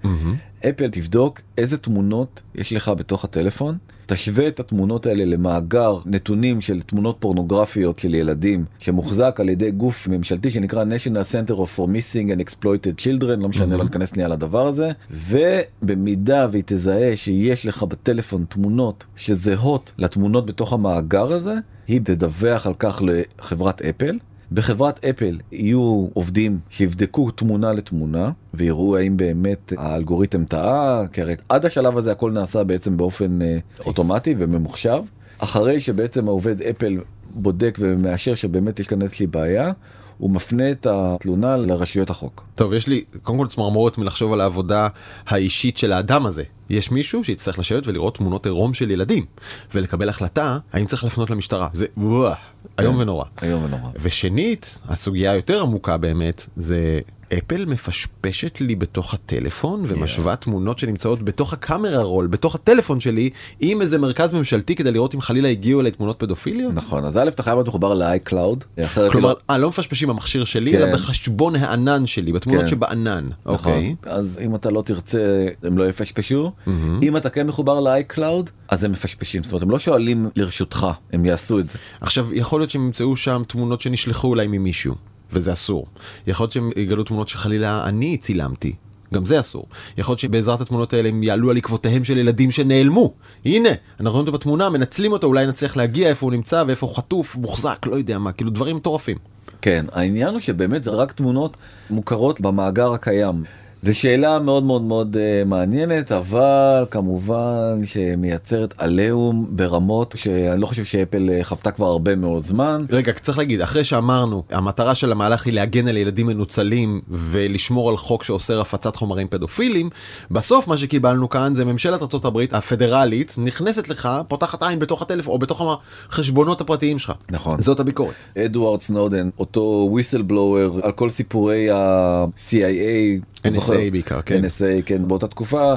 אפל 0.69 0.91
תבדוק 0.91 1.41
איזה 1.59 1.79
תמונות 1.79 2.41
יש 2.55 2.73
לך 2.73 2.89
בתוך 2.89 3.25
הטלפון, 3.25 3.79
תשווה 4.07 4.49
את 4.49 4.61
התמונות 4.61 5.07
האלה 5.07 5.25
למאגר 5.25 5.99
נתונים 6.07 6.61
של 6.61 6.83
תמונות 6.83 7.17
פורנוגרפיות 7.21 7.99
של 7.99 8.15
ילדים 8.15 8.65
שמוחזק 8.79 9.37
על 9.41 9.49
ידי 9.49 9.71
גוף 9.71 10.09
ממשלתי 10.09 10.51
שנקרא 10.51 10.85
national 10.85 11.49
center 11.49 11.53
of 11.53 11.79
for 11.79 11.83
missing 11.87 12.37
and 12.37 12.41
exploited 12.41 13.05
children 13.05 13.41
לא 13.41 13.49
משנה 13.49 13.77
לא 13.77 13.85
ניכנס 13.85 14.11
שנייה 14.11 14.29
לדבר 14.29 14.67
הזה. 14.67 14.91
ובמידה 15.11 16.47
והיא 16.51 16.63
תזהה 16.67 17.17
שיש 17.17 17.67
לך 17.67 17.83
בטלפון 17.83 18.45
תמונות 18.49 19.05
שזהות 19.17 19.93
לתמונות 19.99 20.47
בתוך 20.47 20.73
המאגר 20.73 21.33
הזה 21.33 21.55
היא 21.89 22.01
תדווח 22.05 22.67
על 22.67 22.75
כך 22.79 23.03
לחברת 23.03 23.83
אפל. 23.83 24.19
בחברת 24.55 25.05
אפל 25.05 25.39
יהיו 25.53 26.09
עובדים 26.15 26.59
שיבדקו 26.71 27.31
תמונה 27.31 27.73
לתמונה 27.73 28.31
ויראו 28.55 28.97
האם 28.97 29.17
באמת 29.17 29.73
האלגוריתם 29.77 30.45
טעה 30.45 31.03
כי 31.13 31.23
הרי 31.23 31.35
עד 31.49 31.65
השלב 31.65 31.97
הזה 31.97 32.13
הכל 32.13 32.31
נעשה 32.31 32.65
בעצם 32.65 32.97
באופן 32.97 33.43
אה, 33.43 33.59
אוטומטי 33.87 34.35
וממוחשב. 34.39 35.03
אחרי 35.39 35.81
שבעצם 35.81 36.29
העובד 36.29 36.63
אפל 36.63 36.99
בודק 37.35 37.79
ומאשר 37.81 38.35
שבאמת 38.35 38.81
יש 38.81 38.87
כאן 38.87 39.03
איזושהי 39.03 39.27
בעיה 39.27 39.73
הוא 40.23 40.31
מפנה 40.31 40.71
את 40.71 40.87
התלונה 40.91 41.57
לרשויות 41.57 42.11
החוק. 42.11 42.45
טוב, 42.55 42.73
יש 42.73 42.87
לי 42.87 43.05
קודם 43.23 43.39
כל 43.39 43.47
צמרמורת 43.47 43.99
מלחשוב 43.99 44.33
על 44.33 44.41
העבודה 44.41 44.89
האישית 45.27 45.79
של 45.79 45.93
האדם 45.93 46.27
הזה. 46.27 46.43
יש 46.71 46.91
מישהו 46.91 47.25
שיצטרך 47.25 47.59
לשבת 47.59 47.87
ולראות 47.87 48.17
תמונות 48.17 48.47
עירום 48.47 48.75
של 48.75 48.91
ילדים 48.91 49.27
ולקבל 49.75 50.09
החלטה 50.09 50.59
האם 50.73 50.87
צריך 50.87 51.05
לפנות 51.05 51.31
למשטרה. 51.31 51.69
זה 51.73 51.87
וואו, 51.97 52.35
איום 52.79 52.99
ונורא. 52.99 53.25
איום 53.43 53.65
ונורא. 53.65 53.91
ושנית, 54.01 54.81
הסוגיה 54.89 55.33
היותר 55.33 55.61
עמוקה 55.61 55.97
באמת, 55.97 56.47
זה 56.57 57.01
אפל 57.39 57.65
מפשפשת 57.65 58.61
לי 58.61 58.75
בתוך 58.75 59.15
הטלפון 59.15 59.85
ומשווה 59.87 60.33
yeah. 60.33 60.37
תמונות 60.37 60.79
שנמצאות 60.79 61.23
בתוך 61.23 61.53
הקאמרה 61.53 62.03
רול, 62.03 62.27
בתוך 62.27 62.55
הטלפון 62.55 63.01
שלי, 63.01 63.31
עם 63.61 63.83
איזה 63.83 63.99
מרכז 63.99 64.35
ממשלתי 64.35 64.77
כדי 64.77 64.91
לראות 64.91 65.15
אם 65.15 65.21
חלילה 65.21 65.49
הגיעו 65.49 65.81
אליי 65.81 65.93
תמונות 65.93 66.19
פדופיליות? 66.19 66.75
נכון, 66.75 67.05
אז 67.05 67.17
א' 67.17 67.29
אתה 67.29 67.43
חייב 67.43 67.57
להיות 67.57 67.69
מחובר 67.69 67.95
ל-iCloud. 67.95 68.83
כלומר, 69.11 69.33
לא... 69.51 69.57
לא 69.57 69.69
מפשפשים 69.69 70.09
במכשיר 70.09 70.45
שלי, 70.45 70.73
כן. 70.73 70.83
אלא 70.83 70.93
בחשבון 70.93 71.57
הענן 71.57 72.07
שלי, 72.07 72.33
בתמונות 72.33 72.63
כן. 72.63 72.69
שבענן. 72.69 73.29
נכון. 73.47 73.55
אוקיי. 73.55 73.95
אז 74.03 74.41
אם 74.45 74.55
אתה 74.55 74.71
לא 74.71 74.83
תרצה, 74.83 75.47
הם 75.63 75.79
לא 75.79 75.89
יפשפשו. 75.89 76.53
Mm-hmm. 76.67 76.71
אם 77.03 77.17
אתה 77.17 77.31
כן 77.31 77.47
מחובר 77.47 77.81
ל-iCloud, 77.81 78.51
אז 78.69 78.85
הם 78.85 78.93
מפשפשים. 78.93 79.45
זאת 79.45 79.53
אומרת, 79.53 79.63
הם 79.63 79.71
לא 79.71 79.79
שואלים 79.79 80.29
לרשותך, 80.37 80.87
הם 81.13 81.25
יעשו 81.25 81.59
את 81.59 81.69
זה. 81.69 81.79
עכשיו, 82.01 82.35
יכול 82.35 82.61
להיות 82.61 82.71
שהם 82.71 82.83
ימצאו 82.83 83.17
שם 83.17 83.43
תמונות 83.47 83.81
שנשלחו 83.81 84.35
אליי 84.35 84.47
ממישהו. 84.47 84.95
וזה 85.33 85.53
אסור. 85.53 85.87
יכול 86.27 86.45
להיות 86.45 86.53
שהם 86.53 86.71
יגלו 86.77 87.05
תמונות 87.05 87.29
שחלילה 87.29 87.85
אני 87.85 88.17
צילמתי. 88.17 88.73
גם 89.15 89.25
זה 89.25 89.41
אסור. 89.41 89.67
יכול 89.99 90.13
להיות 90.13 90.19
שבעזרת 90.19 90.61
התמונות 90.61 90.93
האלה 90.93 91.09
הם 91.09 91.23
יעלו 91.23 91.51
על 91.51 91.57
עקבותיהם 91.57 92.05
של 92.05 92.19
ילדים 92.19 92.51
שנעלמו. 92.51 93.13
הנה, 93.45 93.69
אנחנו 94.01 94.11
רואים 94.11 94.27
אותו 94.27 94.39
בתמונה, 94.39 94.71
מנצלים 94.71 95.13
אותו, 95.13 95.27
אולי 95.27 95.47
נצליח 95.47 95.77
להגיע 95.77 96.09
איפה 96.09 96.27
הוא 96.27 96.33
נמצא 96.33 96.65
ואיפה 96.67 96.87
הוא 96.87 96.97
חטוף, 96.97 97.37
מוחזק, 97.37 97.87
לא 97.87 97.97
יודע 97.97 98.19
מה, 98.19 98.33
כאילו 98.33 98.51
דברים 98.51 98.77
מטורפים. 98.77 99.17
כן, 99.63 99.87
העניין 99.93 100.29
הוא 100.29 100.41
שבאמת 100.41 100.83
זה 100.83 100.91
רק 100.91 101.13
תמונות 101.13 101.57
מוכרות 101.91 102.41
במאגר 102.41 102.93
הקיים. 102.93 103.45
זו 103.85 103.99
שאלה 103.99 104.39
מאוד 104.39 104.63
מאוד 104.63 104.83
מאוד 104.83 105.17
uh, 105.17 105.49
מעניינת 105.49 106.13
אבל 106.13 106.85
כמובן 106.91 107.81
שמייצרת 107.85 108.75
עליהום 108.79 109.47
ברמות 109.51 110.15
שאני 110.17 110.61
לא 110.61 110.67
חושב 110.67 110.85
שאפל 110.85 111.29
uh, 111.29 111.45
חוותה 111.45 111.71
כבר 111.71 111.87
הרבה 111.87 112.17
מאוד 112.17 112.43
זמן. 112.43 112.85
רגע 112.91 113.13
צריך 113.13 113.39
להגיד 113.39 113.61
אחרי 113.61 113.85
שאמרנו 113.85 114.43
המטרה 114.51 114.95
של 114.95 115.13
המהלך 115.13 115.47
היא 115.47 115.55
להגן 115.55 115.89
על 115.89 115.97
ילדים 115.97 116.27
מנוצלים 116.27 117.01
ולשמור 117.09 117.89
על 117.89 117.97
חוק 117.97 118.25
שאוסר 118.25 118.61
הפצת 118.61 118.97
חומרים 118.97 119.29
פדופילים 119.29 119.91
בסוף 120.31 120.69
מה 120.69 120.77
שקיבלנו 120.77 121.29
כאן 121.29 121.55
זה 121.55 121.65
ממשלת 121.65 122.03
ארה"ב 122.03 122.39
הפדרלית 122.53 123.35
נכנסת 123.39 123.89
לך 123.89 124.09
פותחת 124.29 124.63
עין 124.63 124.79
בתוך 124.79 125.03
הטלפון 125.03 125.33
או 125.33 125.39
בתוך 125.39 125.79
החשבונות 126.09 126.61
הפרטיים 126.61 126.99
שלך. 126.99 127.13
נכון. 127.31 127.59
זאת 127.59 127.81
הביקורת. 127.81 128.15
אדוארד 128.39 128.81
סנודן 128.81 129.29
אותו 129.39 129.91
בלואר 130.27 130.81
על 130.83 130.93
כל 130.93 131.11
סיפורי 131.11 131.71
ה-CIA. 131.71 133.43
NSA 133.73 133.91
בעיקר, 133.93 134.23
כן. 134.23 134.45
NSA, 134.45 134.83
כן, 134.87 135.09
באותה 135.09 135.27
תקופה. 135.27 135.75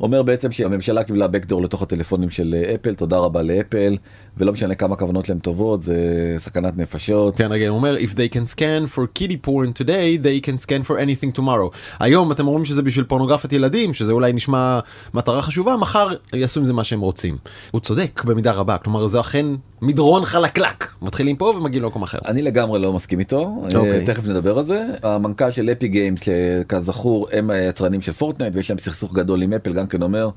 אומר 0.00 0.22
בעצם 0.22 0.52
שהממשלה 0.52 1.04
קיבלה 1.04 1.26
בקדור 1.26 1.62
לתוך 1.62 1.82
הטלפונים 1.82 2.30
של 2.30 2.54
אפל, 2.74 2.94
תודה 2.94 3.16
רבה 3.16 3.42
לאפל, 3.42 3.96
ולא 4.36 4.52
משנה 4.52 4.74
כמה 4.74 4.96
כוונות 4.96 5.28
להם 5.28 5.38
טובות, 5.38 5.82
זה 5.82 5.96
סכנת 6.38 6.76
נפשות. 6.76 7.36
כן, 7.36 7.52
רגע, 7.52 7.68
הוא 7.68 7.76
אומר, 7.76 7.96
If 7.96 8.10
they 8.10 8.34
can 8.34 8.54
scan 8.54 8.96
for 8.96 9.18
kitty 9.18 9.46
porn 9.46 9.82
today, 9.82 10.24
they 10.24 10.46
can 10.46 10.64
scan 10.66 10.88
for 10.88 10.94
anything 10.94 11.38
tomorrow. 11.38 11.76
היום 12.00 12.32
אתם 12.32 12.46
אומרים 12.46 12.64
שזה 12.64 12.82
בשביל 12.82 13.04
פורנוגרפיית 13.04 13.52
ילדים, 13.52 13.94
שזה 13.94 14.12
אולי 14.12 14.32
נשמע 14.32 14.80
מטרה 15.14 15.42
חשובה, 15.42 15.76
מחר 15.76 16.08
יעשו 16.32 16.60
עם 16.60 16.66
זה 16.66 16.72
מה 16.72 16.84
שהם 16.84 17.00
רוצים. 17.00 17.36
הוא 17.70 17.80
צודק 17.80 18.22
במידה 18.24 18.52
רבה, 18.52 18.78
כלומר 18.78 19.06
זה 19.06 19.20
אכן 19.20 19.46
מדרון 19.82 20.24
חלקלק, 20.24 20.92
מתחילים 21.02 21.36
פה 21.36 21.52
ומגיעים 21.56 21.82
למקום 21.82 22.02
אחר. 22.02 22.18
אני 22.26 22.42
לגמרי 22.42 22.78
לא 22.78 22.92
מסכים 22.92 23.18
איתו, 23.18 23.62
okay. 23.62 23.76
אוקיי. 23.76 24.04
תכף 24.04 24.24
נדבר 24.24 24.58
על 24.58 24.64
זה. 24.64 24.84
המנכ"ל 25.02 25.50
של 25.50 25.70
Epic 25.70 25.88
Games, 25.88 26.20
שכזכור 26.24 27.28
הם 27.32 27.50
היצרנים 27.50 28.02
של 28.02 28.12
Fortnite 28.12 28.54
ויש 28.56 28.70
להם 28.70 28.78
סכסוך 28.78 29.12
גדול 29.12 29.42
עם 29.42 29.52
אפל, 29.52 29.72
גם 29.72 29.86
כן 29.86 30.02
אומר. 30.02 30.30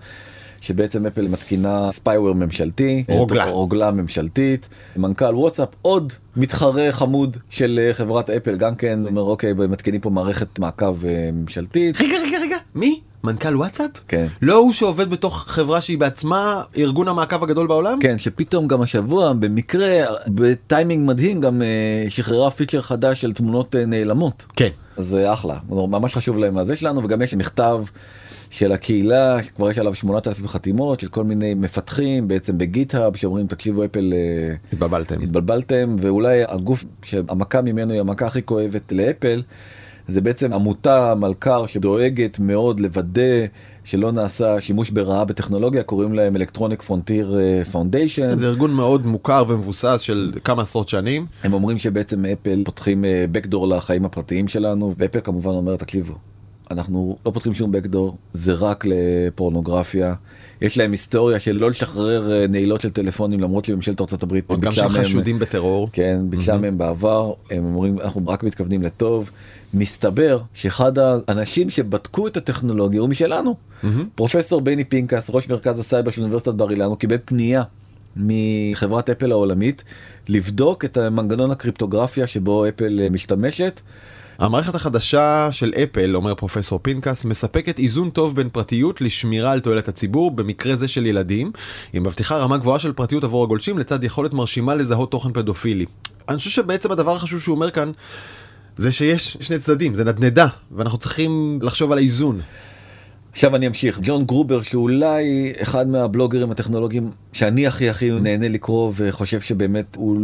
שבעצם 0.61 1.05
אפל 1.05 1.27
מתקינה 1.27 1.91
spyware 1.91 2.33
ממשלתי, 2.33 3.03
רוגלה, 3.09 3.45
רוגלה 3.45 3.91
ממשלתית, 3.91 4.69
מנכ"ל 4.95 5.35
וואטסאפ 5.35 5.69
עוד 5.81 6.13
מתחרה 6.35 6.91
חמוד 6.91 7.37
של 7.49 7.79
אה, 7.83 7.93
חברת 7.93 8.29
אפל 8.29 8.57
גם 8.57 8.75
כן 8.75 8.99
אומר 9.05 9.21
אוקיי 9.21 9.53
מתקינים 9.53 10.01
פה 10.01 10.09
מערכת 10.09 10.59
מעקב 10.59 11.05
אה, 11.05 11.29
ממשלתית. 11.33 12.01
רגע 12.01 12.15
רגע 12.27 12.39
רגע 12.41 12.57
מי? 12.75 13.01
מנכ"ל 13.23 13.55
וואטסאפ? 13.55 13.91
כן. 14.07 14.27
לא 14.41 14.55
הוא 14.55 14.73
שעובד 14.73 15.09
בתוך 15.09 15.43
חברה 15.47 15.81
שהיא 15.81 15.97
בעצמה 15.97 16.61
ארגון 16.77 17.07
המעקב 17.07 17.43
הגדול 17.43 17.67
בעולם? 17.67 17.99
כן, 18.01 18.17
שפתאום 18.17 18.67
גם 18.67 18.81
השבוע 18.81 19.33
במקרה 19.33 20.05
בטיימינג 20.27 21.07
מדהים 21.07 21.41
גם 21.41 21.61
uh, 21.61 22.09
שחררה 22.09 22.51
פיצ'ר 22.51 22.81
חדש 22.81 23.21
של 23.21 23.33
תמונות 23.33 23.75
נעלמות. 23.75 24.45
כן. 24.55 24.69
זה 24.97 25.33
אחלה, 25.33 25.57
ממש 25.69 26.15
חשוב 26.15 26.37
להם 26.37 26.57
הזה 26.57 26.75
שלנו 26.75 27.03
וגם 27.03 27.21
יש 27.21 27.33
מכתב 27.33 27.83
של 28.51 28.71
הקהילה 28.71 29.37
כבר 29.55 29.69
יש 29.69 29.79
עליו 29.79 29.95
8,000 29.95 30.47
חתימות 30.47 30.99
של 30.99 31.07
כל 31.07 31.23
מיני 31.23 31.53
מפתחים 31.53 32.27
בעצם 32.27 32.57
ב-GitHub 32.57 33.15
שאומרים 33.15 33.47
תקשיבו 33.47 33.85
אפל 33.85 34.13
אה, 34.13 34.55
התבלבלתם 34.73 35.21
התבלבלתם 35.21 35.95
ואולי 35.99 36.43
הגוף 36.47 36.85
שהמכה 37.03 37.61
ממנו 37.61 37.93
היא 37.93 37.99
המכה 37.99 38.25
הכי 38.27 38.41
כואבת 38.43 38.91
לאפל. 38.91 39.41
זה 40.07 40.21
בעצם 40.21 40.53
עמותה 40.53 41.15
מלכ"ר 41.15 41.65
שדואגת 41.65 42.39
מאוד 42.39 42.79
לוודא 42.79 43.45
שלא 43.83 44.11
נעשה 44.11 44.61
שימוש 44.61 44.89
ברעה 44.89 45.25
בטכנולוגיה 45.25 45.83
קוראים 45.83 46.13
להם 46.13 46.35
Electronic 46.35 46.81
Frontier 46.81 47.39
Foundation 47.71 48.37
זה 48.37 48.47
ארגון 48.47 48.73
מאוד 48.73 49.05
מוכר 49.05 49.43
ומבוסס 49.47 50.01
של 50.01 50.31
כמה 50.43 50.61
עשרות 50.61 50.89
שנים 50.89 51.25
הם 51.43 51.53
אומרים 51.53 51.77
שבעצם 51.77 52.25
אפל 52.25 52.63
פותחים 52.65 53.05
אה, 53.05 53.25
לחיים 53.67 54.05
הפרטיים 54.05 54.47
שלנו 54.47 54.93
ואפל 54.97 55.19
כמובן 55.23 55.51
אומר 55.51 55.75
תקשיבו 55.75 56.13
אנחנו 56.71 57.17
לא 57.25 57.31
פותחים 57.31 57.53
שום 57.53 57.71
backdoor, 57.71 58.17
זה 58.33 58.53
רק 58.53 58.85
לפורנוגרפיה. 58.87 60.13
יש 60.61 60.77
להם 60.77 60.91
היסטוריה 60.91 61.39
של 61.39 61.51
לא 61.51 61.69
לשחרר 61.69 62.31
אה, 62.31 62.47
נעילות 62.47 62.81
של 62.81 62.89
טלפונים 62.89 63.39
למרות 63.39 63.65
שממשלת 63.65 64.01
ארצות 64.01 64.23
הברית 64.23 64.45
גם 64.59 64.71
של 64.71 64.89
חשודים 64.89 65.39
בטרור. 65.39 65.89
כן 65.93 66.19
ביקשה 66.29 66.57
מהם 66.57 66.77
בעבר. 66.77 67.33
הם 67.51 67.65
אומרים 67.65 67.99
אנחנו 67.99 68.27
רק 68.27 68.43
מתכוונים 68.43 68.81
לטוב. 68.81 69.31
מסתבר 69.73 70.41
שאחד 70.53 70.93
האנשים 70.97 71.69
שבדקו 71.69 72.27
את 72.27 72.37
הטכנולוגיה 72.37 73.01
הוא 73.01 73.09
משלנו. 73.09 73.55
פרופסור 74.15 74.61
בני 74.61 74.83
פינקס 74.83 75.29
ראש 75.33 75.49
מרכז 75.49 75.79
הסייבר 75.79 76.11
של 76.11 76.21
אוניברסיטת 76.21 76.53
בר 76.53 76.71
אילן 76.71 76.85
הוא 76.85 76.97
קיבל 76.97 77.17
פנייה 77.25 77.63
מחברת 78.15 79.09
אפל 79.09 79.31
העולמית 79.31 79.83
לבדוק 80.27 80.85
את 80.85 80.97
המנגנון 80.97 81.51
הקריפטוגרפיה 81.51 82.27
שבו 82.27 82.67
אפל 82.67 82.99
אה, 83.03 83.09
משתמשת. 83.09 83.81
המערכת 84.41 84.75
החדשה 84.75 85.47
של 85.51 85.73
אפל, 85.83 86.15
אומר 86.15 86.35
פרופסור 86.35 86.79
פינקס, 86.81 87.25
מספקת 87.25 87.79
איזון 87.79 88.09
טוב 88.09 88.35
בין 88.35 88.49
פרטיות 88.49 89.01
לשמירה 89.01 89.51
על 89.51 89.59
תועלת 89.59 89.87
הציבור, 89.87 90.31
במקרה 90.31 90.75
זה 90.75 90.87
של 90.87 91.05
ילדים. 91.05 91.51
היא 91.93 92.01
מבטיחה 92.01 92.37
רמה 92.37 92.57
גבוהה 92.57 92.79
של 92.79 92.93
פרטיות 92.93 93.23
עבור 93.23 93.43
הגולשים 93.43 93.77
לצד 93.77 94.03
יכולת 94.03 94.33
מרשימה 94.33 94.75
לזהות 94.75 95.11
תוכן 95.11 95.33
פדופילי. 95.33 95.85
אני 96.29 96.37
חושב 96.37 96.49
שבעצם 96.49 96.91
הדבר 96.91 97.15
החשוב 97.15 97.41
שהוא 97.41 97.55
אומר 97.55 97.71
כאן, 97.71 97.91
זה 98.77 98.91
שיש 98.91 99.37
שני 99.39 99.59
צדדים, 99.59 99.95
זה 99.95 100.03
נדנדה, 100.03 100.47
ואנחנו 100.71 100.97
צריכים 100.97 101.59
לחשוב 101.61 101.91
על 101.91 101.97
האיזון. 101.97 102.41
עכשיו 103.31 103.55
אני 103.55 103.67
אמשיך 103.67 103.99
ג'ון 104.03 104.25
גרובר 104.25 104.61
שאולי 104.61 105.53
אחד 105.61 105.87
מהבלוגרים 105.87 106.51
הטכנולוגיים 106.51 107.09
שאני 107.33 107.67
הכי 107.67 107.89
הכי 107.89 108.11
נהנה 108.11 108.47
לקרוא 108.47 108.91
וחושב 108.95 109.41
שבאמת 109.41 109.95
הוא 109.95 110.17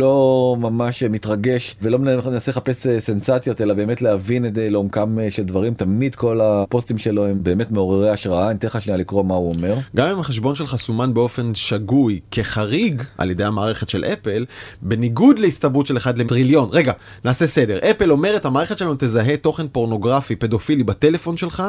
לא 0.00 0.56
ממש 0.58 1.02
מתרגש 1.02 1.76
ולא 1.82 1.98
מנסה 1.98 2.50
לחפש 2.50 2.86
אה, 2.86 3.00
סנסציות 3.00 3.60
אלא 3.60 3.74
באמת 3.74 4.02
להבין 4.02 4.46
את 4.46 4.54
זה 4.54 4.70
לעומקם 4.70 5.18
אה, 5.18 5.30
של 5.30 5.42
דברים 5.42 5.74
תמיד 5.74 6.14
כל 6.14 6.40
הפוסטים 6.40 6.98
שלו 6.98 7.26
הם 7.26 7.38
באמת 7.42 7.70
מעוררי 7.70 8.10
השראה 8.10 8.50
אני 8.50 8.58
אתן 8.58 8.66
לך 8.66 8.80
שנייה 8.80 8.98
לקרוא 8.98 9.24
מה 9.24 9.34
הוא 9.34 9.54
אומר. 9.54 9.74
גם 9.96 10.08
אם 10.08 10.18
החשבון 10.18 10.54
שלך 10.54 10.76
סומן 10.76 11.14
באופן 11.14 11.54
שגוי 11.54 12.20
כחריג 12.30 13.02
על 13.18 13.30
ידי 13.30 13.44
המערכת 13.44 13.88
של 13.88 14.04
אפל 14.04 14.44
בניגוד 14.82 15.38
להסתברות 15.38 15.86
של 15.86 15.96
1 15.96 16.18
לטריליון 16.18 16.68
רגע 16.72 16.92
נעשה 17.24 17.46
סדר 17.46 17.78
אפל 17.90 18.10
אומרת 18.10 18.44
המערכת 18.44 18.78
שלנו 18.78 18.94
תזהה 18.98 19.36
תוכן 19.36 19.68
פורנוגרפי 19.68 20.36
פדופילי 20.36 20.84
בטלפון 20.84 21.36
שלך 21.36 21.62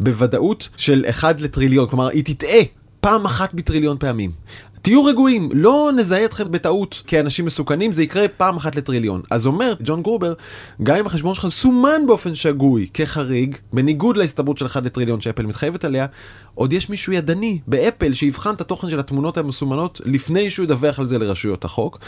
בוודאות. 0.00 0.37
ודאות 0.38 0.68
של 0.76 1.04
1 1.10 1.40
לטריליון, 1.40 1.86
כלומר 1.88 2.08
היא 2.08 2.24
תטעה 2.24 2.60
פעם 3.00 3.24
אחת 3.24 3.54
בטריליון 3.54 3.96
פעמים. 4.00 4.30
תהיו 4.82 5.04
רגועים, 5.04 5.48
לא 5.52 5.90
נזהה 5.96 6.24
אתכם 6.24 6.52
בטעות 6.52 7.02
כאנשים 7.06 7.44
מסוכנים, 7.44 7.92
זה 7.92 8.02
יקרה 8.02 8.28
פעם 8.28 8.56
אחת 8.56 8.76
לטריליון. 8.76 9.22
אז 9.30 9.46
אומר 9.46 9.74
ג'ון 9.84 10.02
גרובר, 10.02 10.34
גם 10.82 10.96
אם 10.96 11.06
החשבון 11.06 11.34
שלך 11.34 11.48
סומן 11.48 12.06
באופן 12.06 12.34
שגוי 12.34 12.88
כחריג, 12.94 13.56
בניגוד 13.72 14.16
להסתברות 14.16 14.58
של 14.58 14.66
1 14.66 14.82
לטריליון 14.84 15.20
שאפל 15.20 15.46
מתחייבת 15.46 15.84
עליה, 15.84 16.06
עוד 16.54 16.72
יש 16.72 16.90
מישהו 16.90 17.12
ידני 17.12 17.58
באפל 17.66 18.12
שיבחן 18.12 18.54
את 18.54 18.60
התוכן 18.60 18.90
של 18.90 18.98
התמונות 18.98 19.38
המסומנות 19.38 20.00
לפני 20.04 20.50
שהוא 20.50 20.64
ידווח 20.64 20.98
על 20.98 21.06
זה 21.06 21.18
לרשויות 21.18 21.64
החוק. 21.64 21.98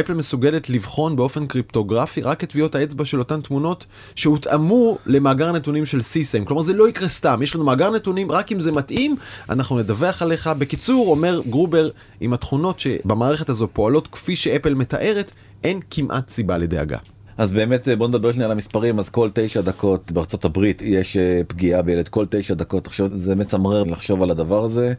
אפל 0.00 0.14
מסוגלת 0.14 0.70
לבחון 0.70 1.16
באופן 1.16 1.46
קריפטוגרפי 1.46 2.20
רק 2.20 2.44
את 2.44 2.50
טביעות 2.50 2.74
האצבע 2.74 3.04
של 3.04 3.18
אותן 3.18 3.40
תמונות 3.40 3.86
שהותאמו 4.14 4.98
למאגר 5.06 5.48
הנתונים 5.48 5.86
של 5.86 6.02
CSAM. 6.02 6.44
כלומר 6.44 6.62
זה 6.62 6.72
לא 6.72 6.88
יקרה 6.88 7.08
סתם, 7.08 7.40
יש 7.42 7.54
לנו 7.54 7.64
מאגר 7.64 7.90
נתונים, 7.90 8.32
רק 8.32 8.52
אם 8.52 8.60
זה 8.60 8.72
מתאים, 8.72 9.16
אנחנו 9.50 9.78
נדווח 9.78 10.22
עליך. 10.22 10.50
בקיצור, 10.58 11.10
אומר 11.10 11.40
גרובר, 11.50 11.88
עם 12.20 12.32
התכונות 12.32 12.80
שבמערכת 12.80 13.48
הזו 13.48 13.68
פועלות 13.72 14.08
כפי 14.08 14.36
שאפל 14.36 14.74
מתארת, 14.74 15.32
אין 15.64 15.80
כמעט 15.90 16.28
סיבה 16.28 16.58
לדאגה. 16.58 16.98
אז 17.38 17.52
באמת 17.52 17.88
בוא 17.98 18.08
נדבר 18.08 18.32
שנייה 18.32 18.46
על 18.46 18.52
המספרים 18.52 18.98
אז 18.98 19.08
כל 19.08 19.28
תשע 19.34 19.60
דקות 19.60 20.12
בארצות 20.12 20.44
הברית 20.44 20.82
יש 20.82 21.16
אה, 21.16 21.40
פגיעה 21.48 21.82
בילד 21.82 22.08
כל 22.08 22.26
תשע 22.30 22.54
דקות 22.54 22.86
עכשיו 22.86 23.08
זה 23.12 23.34
מצמרר 23.34 23.82
לחשוב 23.82 24.22
על 24.22 24.30
הדבר 24.30 24.64
הזה. 24.64 24.94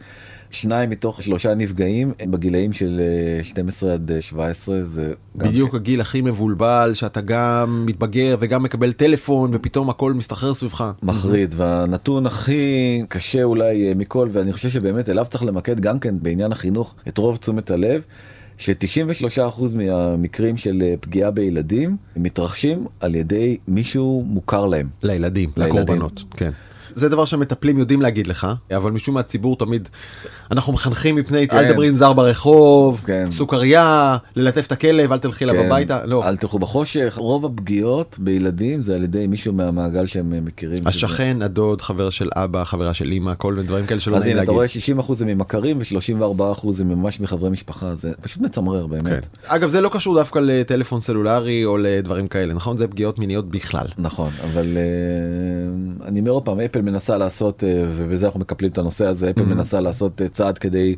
שניים 0.52 0.89
מתוך 0.89 1.23
שלושה 1.23 1.56
נפגעים 1.56 2.13
הם 2.19 2.32
בגילאים 2.32 2.73
של 2.73 3.02
אה, 3.39 3.43
12 3.43 3.93
עד 3.93 4.12
אה, 4.12 4.21
17 4.21 4.84
זה 4.84 5.13
בדיוק 5.36 5.76
הגיל 5.76 6.02
הכי 6.02 6.21
מבולבל 6.21 6.91
שאתה 6.93 7.21
גם 7.21 7.84
מתבגר 7.86 8.38
וגם 8.39 8.63
מקבל 8.63 8.93
טלפון 8.93 9.50
ופתאום 9.54 9.89
הכל 9.89 10.13
מסתחרר 10.13 10.54
סביבך. 10.54 10.91
מחריד 11.04 11.54
והנתון 11.58 12.26
הכי 12.26 13.02
קשה 13.08 13.43
אולי 13.43 13.89
אה, 13.89 13.93
מכל 13.95 14.30
ואני 14.32 14.54
חושב 14.54 14.69
שבאמת 14.69 15.10
אליו 15.10 15.26
צריך 15.30 15.43
למקד 15.43 15.80
גם 15.80 16.00
כן 16.00 16.15
בעניין 16.21 16.52
החינוך 16.52 16.95
את 17.08 17.17
רוב 17.17 17.38
תשומת 17.38 17.71
הלב. 17.71 18.02
ש-93% 18.58 19.76
מהמקרים 19.76 20.58
של 20.58 20.84
אה, 20.86 20.93
פגיעה 21.00 21.32
בילדים 21.32 21.98
מתרחשים 22.15 22.86
על 23.00 23.15
ידי 23.15 23.58
מישהו 23.67 24.24
מוכר 24.28 24.65
להם. 24.65 24.88
לילדים, 25.04 25.50
לילדים. 25.58 25.82
לקורבנות, 25.84 26.24
כן. 26.38 26.52
זה 26.97 27.10
דבר 27.10 27.25
שמטפלים 27.25 27.77
יודעים 27.79 28.01
להגיד 28.01 28.27
לך, 28.27 28.47
אבל 28.75 28.91
משום 28.91 29.13
מה 29.15 29.19
הציבור 29.19 29.57
תמיד, 29.57 29.89
אנחנו 30.51 30.73
מחנכים 30.73 31.15
מפני, 31.15 31.47
כן. 31.47 31.57
אל 31.57 31.67
תדברי 31.71 31.88
עם 31.88 31.95
זר 31.95 32.13
ברחוב, 32.13 33.03
כן. 33.05 33.27
סוכריה, 33.31 34.17
ללטף 34.36 34.67
את 34.67 34.71
הכלב, 34.71 35.12
אל 35.12 35.17
תלכי 35.19 35.43
אליו 35.43 35.55
כן, 35.55 35.65
הביתה, 35.65 36.05
לא. 36.05 36.23
אל 36.27 36.38
תלכו 36.38 36.60
בחושך. 36.60 37.13
רוב 37.17 37.45
הפגיעות 37.45 38.17
בילדים 38.19 38.81
זה 38.81 38.95
על 38.95 39.03
ידי 39.03 39.27
מישהו 39.27 39.53
מהמעגל 39.53 40.05
שהם 40.05 40.33
אה, 40.33 40.41
מכירים. 40.41 40.77
שזה- 40.77 40.89
השכן, 40.89 41.38
הדוד, 41.41 41.81
חבר 41.81 42.10
של 42.10 42.29
אבא, 42.36 42.63
חברה 42.63 42.93
של 42.93 43.12
אמא, 43.12 43.33
כל 43.38 43.53
מיני 43.53 43.65
דברים 43.67 43.86
כאלה 43.86 43.99
שלא 43.99 44.15
אז 44.17 44.23
נעים 44.23 44.38
הנה 44.38 44.43
אתה 44.43 44.51
להגיד. 44.51 44.69
רואה 44.95 45.03
60% 45.10 45.13
זה 45.13 45.25
ממכרים 45.25 45.77
ו-34% 45.79 46.71
זה 46.71 46.83
ממש 46.83 47.19
מחברי 47.19 47.49
משפחה 47.49 47.95
זה 47.95 48.12
פשוט 48.21 48.41
מצמרר 48.41 48.83
כן. 48.83 48.89
באמת. 48.89 49.27
אגב 49.45 49.69
זה 49.69 49.81
לא 49.81 49.89
קשור 49.89 50.15
דווקא 50.15 50.39
לטלפון 50.43 51.01
סלולרי 51.01 51.65
או 51.65 51.77
לדברים 51.77 52.27
כאלה 52.27 52.53
נכון 52.53 52.77
זה 52.77 52.88
פגיעות 52.88 53.19
מיניות 53.19 53.49
בכלל. 53.49 53.86
נכון 53.97 54.29
אבל 54.43 54.77
אה, 54.77 56.07
אני 56.07 56.19
אומר 56.19 56.31
עוד 56.31 56.43
פעם 56.43 56.60
אפל 56.60 56.81
מנסה 56.88 57.17
לעשות 57.17 57.63
אה, 57.63 57.82
ובזה 57.91 58.26
אנחנו 58.26 58.39
מקפלים 58.39 58.71
את 58.71 58.78
הנושא 58.78 59.06
הזה 59.06 59.30
אפל 59.30 59.43
מנסה 59.43 59.80
לעשות 59.80 60.21
אה, 60.21 60.30
צעד 60.30 60.58
כדי 60.58 60.95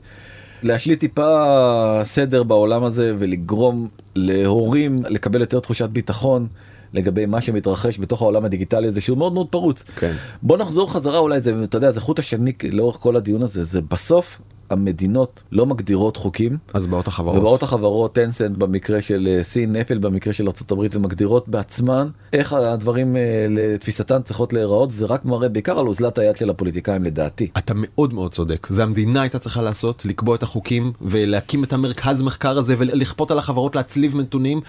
להשליט 0.63 0.99
טיפה 0.99 2.01
סדר 2.03 2.43
בעולם 2.43 2.83
הזה 2.83 3.13
ולגרום 3.17 3.87
להורים 4.15 5.03
לקבל 5.09 5.41
יותר 5.41 5.59
תחושת 5.59 5.89
ביטחון 5.89 6.47
לגבי 6.93 7.25
מה 7.25 7.41
שמתרחש 7.41 7.99
בתוך 7.99 8.21
העולם 8.21 8.45
הדיגיטלי 8.45 8.87
הזה 8.87 9.01
שהוא 9.01 9.17
מאוד 9.17 9.33
מאוד 9.33 9.47
פרוץ. 9.47 9.83
כן. 9.83 10.13
בוא 10.41 10.57
נחזור 10.57 10.93
חזרה 10.93 11.19
אולי 11.19 11.41
זה 11.41 11.53
אתה 11.63 11.77
יודע 11.77 11.91
זה 11.91 12.01
חוט 12.01 12.19
השני 12.19 12.53
לאורך 12.71 12.95
כל 12.95 13.15
הדיון 13.15 13.43
הזה 13.43 13.63
זה 13.63 13.81
בסוף 13.81 14.41
המדינות 14.69 15.43
לא 15.51 15.65
מגדירות 15.65 16.17
חוקים. 16.17 16.57
אז 16.73 16.87
באות 16.87 17.07
החברות. 17.07 17.37
ובאות 17.37 17.63
החברות 17.63 18.15
טנסנט 18.15 18.57
במקרה 18.57 19.01
של 19.01 19.27
אה, 19.31 19.43
סין 19.43 19.75
אפל 19.75 19.97
במקרה 19.97 20.33
של 20.33 20.47
ארה"ב 20.47 20.85
ומגדירות 20.93 21.47
בעצמן 21.47 22.07
איך 22.33 22.53
הדברים 22.53 23.15
אה, 23.15 23.45
לתפיסתן 23.49 24.21
צריכות 24.21 24.53
להיראות 24.53 24.91
זה 24.91 25.05
רק 25.05 25.25
מראה 25.25 25.49
בעיקר 25.49 25.79
על 25.79 25.87
אוזלת 25.87 26.17
היד 26.17 26.37
של 26.37 26.49
הפוליטיקאים 26.49 27.03
לדעתי. 27.03 27.49
אתה 27.57 27.73
מאוד 27.75 28.13
מאוד 28.13 28.31
צודק 28.31 28.67
זה 28.69 28.83
המדינה 28.83 29.21
הייתה 29.21 29.39
צריכה 29.39 29.61
לעשות 29.61 30.05
לקבוע 30.05 30.35
את 30.35 30.43
החוקים 30.43 30.93
ולהקים 31.01 31.63
את 31.63 31.73
המרכז 31.73 32.21
מחקר 32.21 32.57
הזה 32.57 32.75
ולכפות 32.77 33.31
על 33.31 33.39
החברות 33.39 33.75
להצליב 33.75 34.15
נתונים. 34.15 34.61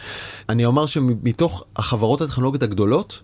אני 0.48 0.64
אומר 0.64 0.86
שמתוך 0.86 1.64
החברות 1.76 2.20
הטכנולוגיות 2.20 2.62
הגדולות. 2.62 3.20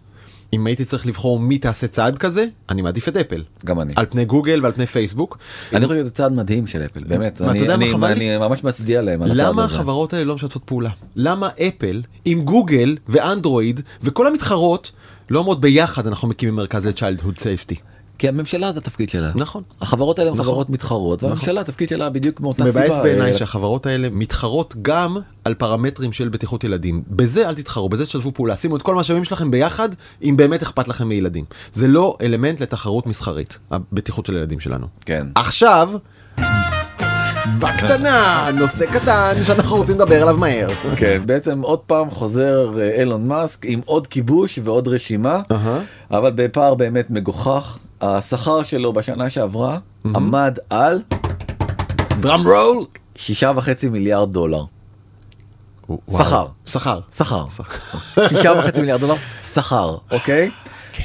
אם 0.53 0.67
הייתי 0.67 0.85
צריך 0.85 1.07
לבחור 1.07 1.41
מי 1.41 1.59
תעשה 1.59 1.87
צעד 1.87 2.19
כזה 2.19 2.47
אני 2.69 2.83
מעדיף 2.83 3.09
את 3.09 3.17
אפל 3.17 3.43
גם 3.65 3.81
אני. 3.81 3.93
על 3.97 4.07
פני 4.11 4.25
גוגל 4.25 4.61
ועל 4.63 4.73
פני 4.73 4.87
פייסבוק. 4.87 5.39
אני 5.73 5.87
חושב 5.87 5.99
שזה 5.99 6.11
צעד 6.11 6.33
מדהים 6.33 6.67
של 6.67 6.83
אפל 6.85 7.05
באמת 7.05 7.43
אני, 7.43 7.75
אני, 7.75 7.93
חבל 7.93 8.11
אני 8.11 8.39
ממש 8.39 8.65
מצדיע 8.65 9.03
להם 9.03 9.23
על 9.23 9.31
הצעד 9.31 9.47
למה 9.47 9.65
הזה. 9.65 9.75
החברות 9.75 10.13
האלה 10.13 10.25
לא 10.25 10.35
משתפות 10.35 10.63
פעולה? 10.65 10.91
למה 11.17 11.49
אפל 11.69 12.03
עם 12.25 12.45
גוגל 12.45 12.97
ואנדרואיד 13.09 13.81
וכל 14.03 14.27
המתחרות 14.27 14.93
לא 15.31 15.39
אומרות 15.39 15.61
ביחד 15.61 16.07
אנחנו 16.07 16.29
מקימים 16.29 16.55
מרכז 16.55 16.87
ל-childhood 16.87 17.39
safety. 17.39 17.77
כי 18.19 18.29
הממשלה 18.29 18.73
זה 18.73 18.79
התפקיד 18.79 19.09
שלה. 19.09 19.31
נכון. 19.35 19.63
החברות 19.81 20.19
האלה 20.19 20.31
הן 20.31 20.37
נכון. 20.37 20.47
חברות 20.47 20.71
מתחרות 20.71 21.23
והממשלה 21.23 21.61
התפקיד 21.61 21.89
שלה 21.89 22.11
בדיוק 22.11 22.41
מאותה 22.41 22.71
סיבה. 22.71 22.85
מבאס 22.85 22.99
בעיניי 22.99 23.33
אה, 23.33 23.39
שהחברות 23.39 23.87
האלה 23.87 24.09
מתחרות 24.11 24.75
גם 24.83 25.17
על 25.45 25.55
פרמטרים 25.55 26.13
של 26.13 26.29
בטיחות 26.29 26.65
ילדים. 26.65 27.03
בזה 27.09 27.49
אל 27.49 27.55
תתחרו, 27.55 27.89
בזה 27.89 28.07
תשתפו 28.07 28.35
פעולה, 28.35 28.57
שימו 28.57 28.77
את 28.77 28.83
כל 28.83 28.97
המשאבים 28.97 29.25
שלכם 29.25 29.51
ביחד, 29.51 29.89
אם 30.23 30.35
באמת 30.37 30.63
אכפת 30.63 30.89
לכם 30.89 31.09
מילדים. 31.09 31.45
זה 31.73 31.89
לא 31.89 32.17
אלמנט 32.23 32.61
לתחרות 32.61 33.07
מסחרית, 33.07 33.59
הבטיחות 33.71 34.27
של 34.27 34.35
הילדים 34.35 34.61
שלנו. 34.61 34.87
כן. 35.05 35.27
עכשיו, 35.35 35.91
בקטנה, 37.59 38.49
נושא 38.59 38.87
קטן 38.87 39.35
שאנחנו 39.45 39.77
רוצים 39.77 39.95
לדבר 39.95 40.23
עליו 40.23 40.37
מהר. 40.37 40.69
כן 40.97 41.23
בעצם 41.27 41.61
עוד 41.63 41.79
פעם 41.79 42.11
חוזר 42.11 42.71
אה, 42.79 43.01
אילון 43.01 43.29
מאסק 43.29 43.67
עם 43.67 43.81
עוד 43.85 44.07
כיבוש 44.07 44.59
ועוד 44.65 44.89
רשימה. 44.89 45.41
אבל 46.11 46.33
בפער 46.35 46.75
באמת 46.75 47.11
מגוחך 47.11 47.79
השכר 48.01 48.63
שלו 48.63 48.93
בשנה 48.93 49.31
שעברה 49.31 49.79
עמד 50.05 50.59
על 50.71 51.03
drum 52.21 52.47
roll. 52.47 52.85
שישה 53.17 53.53
וחצי 53.57 53.89
מיליארד 53.89 54.33
דולר. 54.33 54.65
שכר. 56.11 56.47
שכר. 56.67 57.01
שכר. 57.17 57.45
שישה 58.29 58.53
וחצי 58.59 58.81
מיליארד 58.81 59.01
דולר 59.01 59.15
שכר 59.43 59.97
אוקיי? 60.13 60.51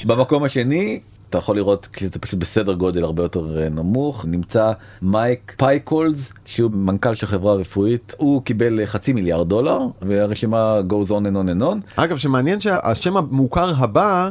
במקום 0.06 0.44
השני 0.44 1.00
אתה 1.30 1.38
יכול 1.38 1.56
לראות 1.56 1.88
שזה 1.98 2.20
פשוט 2.20 2.40
בסדר 2.40 2.74
גודל 2.74 3.04
הרבה 3.04 3.24
יותר 3.24 3.62
אה, 3.64 3.70
נמוך. 3.70 4.26
נמצא 4.26 4.72
מייק 5.02 5.56
פייקוס 5.58 6.34
שהוא 6.52 6.72
מנכ"ל 6.72 7.16
של 7.16 7.28
חברה 7.28 7.54
רפואית 7.54 8.16
הוא 8.18 8.42
קיבל 8.42 8.80
אה, 8.80 8.86
חצי 8.86 9.14
מיליארד 9.14 9.50
דולר 9.50 9.80
והרשימה 10.02 10.80
goes 10.90 11.08
on 11.08 11.12
and 11.12 11.36
on 11.36 11.60
and 11.60 11.64
on 11.64 11.92
אגב 11.96 12.18
שמעניין 12.18 12.60
שהשם 12.60 13.18
המוכר 13.18 13.72
הבא 13.78 14.30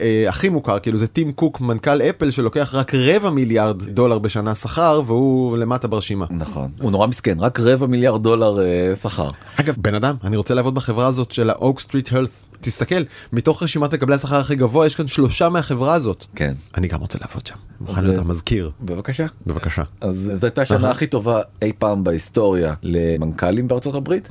אה, 0.00 0.24
הכי 0.28 0.48
מוכר 0.48 0.78
כאילו 0.78 0.98
זה 0.98 1.06
טים 1.06 1.32
קוק 1.32 1.60
מנכ"ל 1.60 2.02
אפל 2.02 2.30
שלוקח 2.30 2.74
רק 2.74 2.94
רבע 2.94 3.30
מיליארד 3.30 3.82
דולר 3.82 4.18
בשנה 4.18 4.54
שכר 4.54 5.02
והוא 5.06 5.56
למטה 5.56 5.88
ברשימה. 5.88 6.26
נכון 6.30 6.70
הוא 6.80 6.90
נורא 6.90 7.06
מסכן 7.06 7.38
רק 7.38 7.60
רבע 7.60 7.86
מיליארד 7.86 8.22
דולר 8.22 8.60
אה, 8.60 8.96
שכר 8.96 9.30
אגב 9.60 9.74
בן 9.78 9.94
אדם 9.94 10.16
אני 10.24 10.36
רוצה 10.36 10.54
לעבוד 10.54 10.74
בחברה 10.74 11.06
הזאת 11.06 11.32
של 11.32 11.50
ה-Oak 11.50 11.80
Street 11.80 12.12
Health 12.12 12.46
תסתכל 12.60 13.02
מתוך 13.32 13.62
רשימת 13.62 13.94
מקבלי 13.94 14.14
השכר 14.14 14.40
הכי 14.40 14.56
גבוה 14.56 14.86
יש 14.86 14.94
כאן 14.94 15.06
שלושה 15.06 15.48
מהחברה 15.48 15.94
הזאת. 15.94 16.24
כן 16.34 16.54
אני 16.76 16.88
גם 16.88 17.00
רוצה 17.00 17.18
לעבוד 17.20 17.46
שם. 17.46 17.54
מוכן 17.80 18.04
להיות 18.04 18.18
המזכיר. 18.18 18.70
בבקשה 18.80 19.26
בבקשה. 19.46 19.82
אז 20.00 20.32
זו 20.40 20.46
הייתה 20.46 20.62
השנה 20.62 20.90
הכי 20.90 21.06
טובה 21.06 21.40
אי 21.62 21.72
פעם 21.78 22.04
בהיסטוריה 22.04 22.74
למנכ"לים 22.82 23.68
בארצות 23.68 23.94
הברית. 23.94 24.28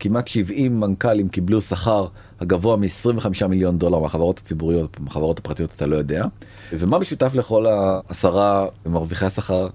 כמעט 0.00 0.28
70 0.28 0.80
מנכ"לים 0.80 1.28
קיבלו 1.28 1.60
שכר 1.60 2.06
הגבוה 2.40 2.76
מ-25 2.76 3.46
מיליון 3.48 3.78
דולר 3.78 3.98
מהחברות 3.98 4.38
הציבוריות, 4.38 5.00
מהחברות 5.00 5.38
הפרטיות 5.38 5.70
אתה 5.76 5.86
לא 5.86 5.96
יודע. 5.96 6.24
ומה 6.72 6.98
משותף 6.98 7.34
לכל 7.34 7.66
העשרה 7.66 8.66
מרוויחי 8.86 9.26
השכר? 9.26 9.68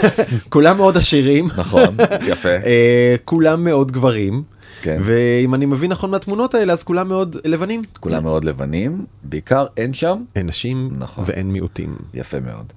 כולם 0.52 0.76
מאוד 0.76 0.96
עשירים. 0.96 1.46
נכון, 1.58 1.96
יפה. 2.30 2.48
אה, 2.48 3.16
כולם 3.24 3.64
מאוד 3.64 3.92
גברים. 3.92 4.42
כן. 4.82 4.98
ואם 5.02 5.54
אני 5.54 5.66
מבין 5.66 5.90
נכון 5.90 6.10
מהתמונות 6.10 6.54
האלה 6.54 6.72
אז 6.72 6.82
כולם 6.82 7.08
מאוד 7.08 7.36
לבנים. 7.44 7.82
כולם 8.00 8.22
מאוד 8.22 8.44
לבנים, 8.44 9.04
בעיקר 9.22 9.66
אין 9.76 9.92
שם, 9.92 10.22
אין 10.36 10.46
נשים 10.46 10.88
נכון. 10.98 11.24
ואין 11.26 11.52
מיעוטים. 11.52 11.96
יפה 12.14 12.40
מאוד. 12.40 12.72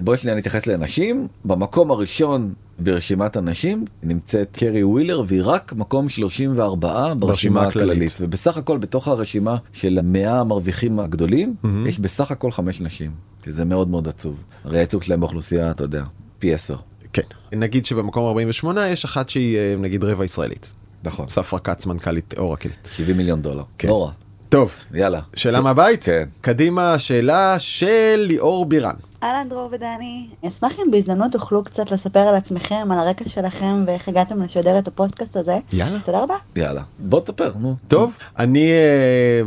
בואי 0.00 0.18
שנייה 0.18 0.36
נתייחס 0.36 0.66
לנשים, 0.66 1.28
במקום 1.44 1.90
הראשון 1.90 2.52
ברשימת 2.78 3.36
הנשים 3.36 3.84
נמצאת 4.02 4.56
קרי 4.56 4.84
ווילר 4.84 5.22
והיא 5.26 5.42
רק 5.44 5.72
מקום 5.76 6.08
34 6.08 7.14
ברשימה 7.14 7.62
הכללית. 7.62 8.16
ובסך 8.20 8.56
הכל 8.56 8.78
בתוך 8.78 9.08
הרשימה 9.08 9.56
של 9.72 9.98
המאה 9.98 10.40
המרוויחים 10.40 11.00
הגדולים 11.00 11.54
יש 11.86 11.98
בסך 11.98 12.30
הכל 12.30 12.52
חמש 12.52 12.80
נשים 12.80 13.10
זה 13.46 13.64
מאוד 13.64 13.88
מאוד 13.88 14.08
עצוב 14.08 14.42
הרי 14.64 14.78
הייצוג 14.78 15.02
שלהם 15.02 15.20
באוכלוסייה 15.20 15.70
אתה 15.70 15.84
יודע 15.84 16.04
פי 16.38 16.54
עשר. 16.54 16.76
כן. 17.12 17.22
נגיד 17.52 17.86
שבמקום 17.86 18.26
48 18.26 18.88
יש 18.88 19.04
אחת 19.04 19.28
שהיא 19.28 19.58
אה, 19.58 19.74
נגיד 19.78 20.04
רבע 20.04 20.24
ישראלית. 20.24 20.74
נכון 21.04 21.28
ספרה 21.28 21.60
כץ 21.60 21.86
מנכ"לית 21.86 22.34
אורקל. 22.38 22.68
70 22.96 23.16
מיליון 23.16 23.42
דולר 23.42 23.62
כן. 23.78 23.88
רע 23.88 24.10
טוב. 24.48 24.74
יאללה 24.94 25.20
שאלה 25.36 25.60
מהבית? 25.60 26.04
כן. 26.04 26.28
קדימה, 26.40 26.98
שאלה 26.98 27.58
של 27.58 28.24
ליאור 28.26 28.66
בירן. 28.66 28.94
אהלן 29.24 29.48
דרור 29.48 29.68
ודני, 29.72 30.28
אשמח 30.48 30.72
אם 30.78 30.90
בהזדמנות 30.90 31.32
תוכלו 31.32 31.64
קצת 31.64 31.90
לספר 31.90 32.18
על 32.18 32.34
עצמכם, 32.34 32.88
על 32.92 32.98
הרקע 32.98 33.28
שלכם 33.28 33.84
ואיך 33.86 34.08
הגעתם 34.08 34.42
לשדר 34.42 34.78
את 34.78 34.88
הפודקאסט 34.88 35.36
הזה. 35.36 35.58
יאללה. 35.72 35.98
תודה 36.04 36.22
רבה. 36.22 36.36
יאללה 36.56 36.82
בוא 36.98 37.20
תספר 37.20 37.52
נו 37.58 37.76
טוב, 37.88 38.18
אני 38.38 38.70
אה, 38.70 39.42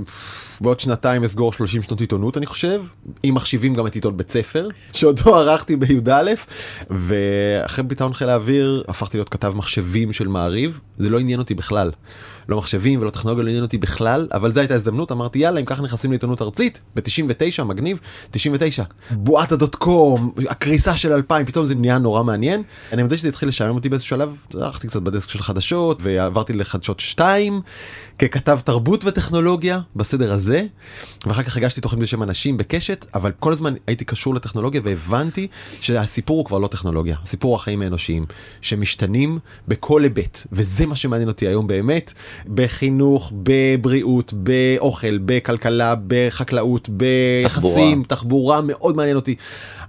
בעוד 0.61 0.79
שנתיים 0.79 1.23
אסגור 1.23 1.53
30 1.53 1.81
שנות 1.81 2.01
עיתונות 2.01 2.37
אני 2.37 2.45
חושב, 2.45 2.83
אם 3.25 3.33
מחשיבים 3.35 3.73
גם 3.73 3.87
את 3.87 3.95
עיתון 3.95 4.17
בית 4.17 4.31
ספר, 4.31 4.67
שאותו 4.93 5.35
ערכתי 5.35 5.75
בי"א, 5.75 6.31
ואחרי 6.89 7.83
ביטאון 7.83 8.13
חיל 8.13 8.29
האוויר 8.29 8.83
הפכתי 8.87 9.17
להיות 9.17 9.29
כתב 9.29 9.53
מחשבים 9.55 10.13
של 10.13 10.27
מעריב, 10.27 10.79
זה 10.97 11.09
לא 11.09 11.19
עניין 11.19 11.39
אותי 11.39 11.53
בכלל. 11.53 11.91
לא 12.49 12.57
מחשבים 12.57 13.01
ולא 13.01 13.09
טכנולוגיה 13.09 13.43
לא 13.43 13.49
עניין 13.49 13.63
אותי 13.63 13.77
בכלל, 13.77 14.27
אבל 14.33 14.53
זו 14.53 14.59
הייתה 14.59 14.73
הזדמנות, 14.73 15.11
אמרתי 15.11 15.39
יאללה 15.39 15.59
אם 15.59 15.65
ככה 15.65 15.81
נכנסים 15.81 16.11
לעיתונות 16.11 16.41
ארצית, 16.41 16.81
ב-99 16.95 17.63
מגניב, 17.63 17.99
99, 18.31 18.83
בועת 19.11 19.51
הדוט 19.51 19.75
קום, 19.75 20.31
הקריסה 20.49 20.97
של 20.97 21.13
2000, 21.13 21.45
פתאום 21.45 21.65
זה 21.65 21.75
נהיה 21.75 21.97
נורא 21.97 22.23
מעניין. 22.23 22.63
אני 22.91 23.03
מודה 23.03 23.17
שזה 23.17 23.29
התחיל 23.29 23.49
לשעמם 23.49 23.75
אותי 23.75 23.89
באיזשהו 23.89 24.09
שלב, 24.09 24.41
הלכתי 24.53 24.87
קצת 24.87 25.01
בדסק 25.01 25.29
של 25.29 25.41
חדשות 25.41 25.99
ועברתי 26.01 26.53
לחדשות 26.53 26.99
2 26.99 27.61
ככתב 28.19 28.59
תרבות 28.63 29.05
וטכנולוגיה 29.05 29.79
בסדר 29.95 30.33
הזה, 30.33 30.65
ואחר 31.25 31.43
כך 31.43 31.57
הגשתי 31.57 31.81
תוכנית 31.81 32.03
בשם 32.03 32.23
אנשים 32.23 32.57
בקשת, 32.57 33.05
אבל 33.13 33.31
כל 33.39 33.53
הזמן 33.53 33.73
הייתי 33.87 34.05
קשור 34.05 34.35
לטכנולוגיה 34.35 34.81
והבנתי 34.83 35.47
שהסיפור 35.81 36.37
הוא 36.37 36.45
כבר 36.45 36.57
לא 36.57 36.67
טכנולוגיה, 36.67 37.15
הסיפור 37.23 37.51
הוא 37.51 37.55
החיים 37.55 37.81
האנושיים, 37.81 38.25
שמשתנים 38.61 39.39
בכל 39.67 40.03
היבט, 40.03 40.47
וזה 40.51 40.85
מה 40.85 40.95
שמעניין 40.95 41.27
אותי 41.27 41.47
היום 41.47 41.67
באמת. 41.67 42.13
בחינוך, 42.55 43.33
בבריאות, 43.43 44.33
באוכל, 44.33 45.17
בכלכלה, 45.17 45.95
בחקלאות, 46.07 46.89
ביחסים, 46.89 48.03
תחבורה. 48.03 48.17
תחבורה 48.17 48.61
מאוד 48.61 48.95
מעניין 48.95 49.15
אותי. 49.15 49.35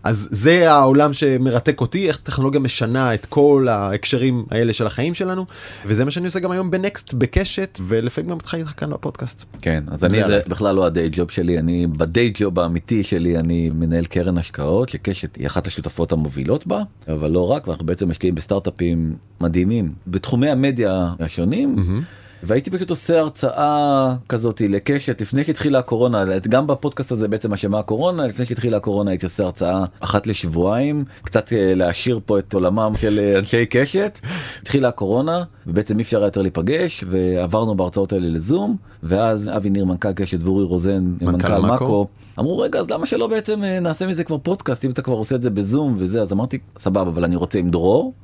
אז 0.05 0.29
זה 0.31 0.73
העולם 0.73 1.13
שמרתק 1.13 1.81
אותי, 1.81 2.09
איך 2.09 2.17
טכנולוגיה 2.17 2.61
משנה 2.61 3.15
את 3.15 3.27
כל 3.27 3.67
ההקשרים 3.71 4.45
האלה 4.51 4.73
של 4.73 4.87
החיים 4.87 5.15
שלנו, 5.15 5.47
וזה 5.87 6.05
מה 6.05 6.11
שאני 6.11 6.27
עושה 6.27 6.41
גם 6.41 6.51
היום 6.51 6.71
בנקסט, 6.71 7.15
בקשת, 7.15 7.81
ולפעמים 7.87 8.31
גם 8.31 8.37
איתך 8.37 8.57
כאן 8.77 8.91
בפודקאסט. 8.91 9.45
כן, 9.61 9.85
אז 9.91 10.05
אני 10.05 10.25
זה 10.25 10.41
בכלל 10.49 10.75
לא 10.75 10.87
הדיי 10.87 11.09
ג'וב 11.13 11.31
שלי, 11.31 11.59
אני 11.59 11.87
בדיי 11.87 12.33
ג'וב 12.35 12.61
האמיתי 12.61 13.03
שלי, 13.03 13.39
אני 13.39 13.71
מנהל 13.75 14.05
קרן 14.05 14.39
השקעות, 14.39 14.89
שקשת 14.89 15.37
היא 15.37 15.47
אחת 15.47 15.67
השותפות 15.67 16.13
המובילות 16.13 16.67
בה, 16.67 16.83
אבל 17.09 17.31
לא 17.31 17.51
רק, 17.51 17.69
ואנחנו 17.69 17.87
בעצם 17.87 18.11
משקיעים 18.11 18.35
בסטארט-אפים 18.35 19.17
מדהימים 19.41 19.93
בתחומי 20.07 20.51
המדיה 20.51 21.13
השונים. 21.21 21.77
Mm-hmm. 21.79 22.28
והייתי 22.43 22.71
פשוט 22.71 22.91
עושה 22.91 23.21
הרצאה 23.21 24.15
כזאתי 24.29 24.69
לקשת 24.69 25.21
לפני 25.21 25.45
שהתחילה 25.45 25.79
הקורונה 25.79 26.25
גם 26.49 26.67
בפודקאסט 26.67 27.13
הזה 27.13 27.29
בעצם 27.29 27.53
אשמה 27.53 27.79
הקורונה 27.79 28.27
לפני 28.27 28.45
שהתחילה 28.45 28.77
הקורונה 28.77 29.11
הייתי 29.11 29.27
עושה 29.27 29.45
הרצאה 29.45 29.85
אחת 30.01 30.27
לשבועיים 30.27 31.05
קצת 31.23 31.53
אה, 31.53 31.75
להעשיר 31.75 32.21
פה 32.27 32.39
את 32.39 32.55
עולמם 32.55 32.93
של 32.97 33.19
אה, 33.19 33.39
אנשי 33.39 33.67
קשת 33.67 34.21
התחילה 34.63 34.89
הקורונה 34.89 35.43
ובעצם 35.67 35.99
אי 35.99 36.03
אפשר 36.03 36.23
יותר 36.23 36.43
להיפגש 36.43 37.05
ועברנו 37.09 37.75
בהרצאות 37.75 38.13
האלה 38.13 38.29
לזום 38.29 38.77
ואז 39.03 39.51
אבי 39.57 39.71
ניר 39.71 39.85
מנכ"ל 39.85 40.13
קשת 40.13 40.43
ואורי 40.43 40.65
רוזן 40.65 41.15
מנכ"ל 41.21 41.59
מאקו 41.59 42.07
אמרו 42.39 42.59
רגע 42.59 42.79
אז 42.81 42.91
למה 42.91 43.07
שלא 43.07 43.27
בעצם 43.27 43.65
אה, 43.65 43.81
נעשה 43.81 44.07
מזה 44.07 44.25
כבר 44.25 44.39
פודקאסט 44.39 44.85
אם 44.85 44.91
אתה 44.91 45.03
כבר 45.03 45.15
עושה 45.15 45.35
את 45.35 45.43
זה 45.43 45.51
בזום 45.51 45.95
וזה 45.99 46.23
אז 46.23 46.33
אמרתי 46.33 46.59
סבבה 46.79 47.11
אבל 47.11 47.25
אני 47.25 47.37
רוצה 47.37 47.59
עם 47.59 47.71
דרור. 47.71 48.15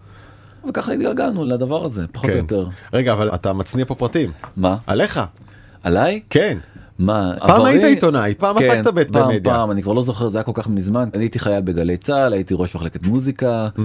וככה 0.69 0.93
התגלגלנו 0.93 1.45
לדבר 1.45 1.85
הזה 1.85 2.07
פחות 2.13 2.31
כן. 2.31 2.33
או 2.33 2.39
יותר. 2.39 2.67
רגע 2.93 3.13
אבל 3.13 3.35
אתה 3.35 3.53
מצניע 3.53 3.85
פה 3.85 3.95
פרטים. 3.95 4.31
מה? 4.57 4.77
עליך. 4.87 5.21
עליי? 5.83 6.21
כן. 6.31 6.59
מה 6.99 7.33
פעם 7.41 7.51
עברי... 7.51 7.71
היית 7.71 7.85
עיתונאי 7.85 8.35
פעם 8.39 8.59
כן, 8.59 8.71
עסקת 8.71 8.87
במדיה. 8.87 9.13
פעם 9.13 9.31
פעם 9.43 9.71
אני 9.71 9.83
כבר 9.83 9.93
לא 9.93 10.03
זוכר 10.03 10.29
זה 10.29 10.39
היה 10.39 10.43
כל 10.43 10.53
כך 10.55 10.69
מזמן 10.69 11.09
אני 11.15 11.25
הייתי 11.25 11.39
חייל 11.39 11.61
בגלי 11.61 11.97
צה"ל 11.97 12.33
הייתי 12.33 12.55
ראש 12.59 12.75
מחלקת 12.75 13.07
מוזיקה 13.07 13.69
mm-hmm. 13.77 13.81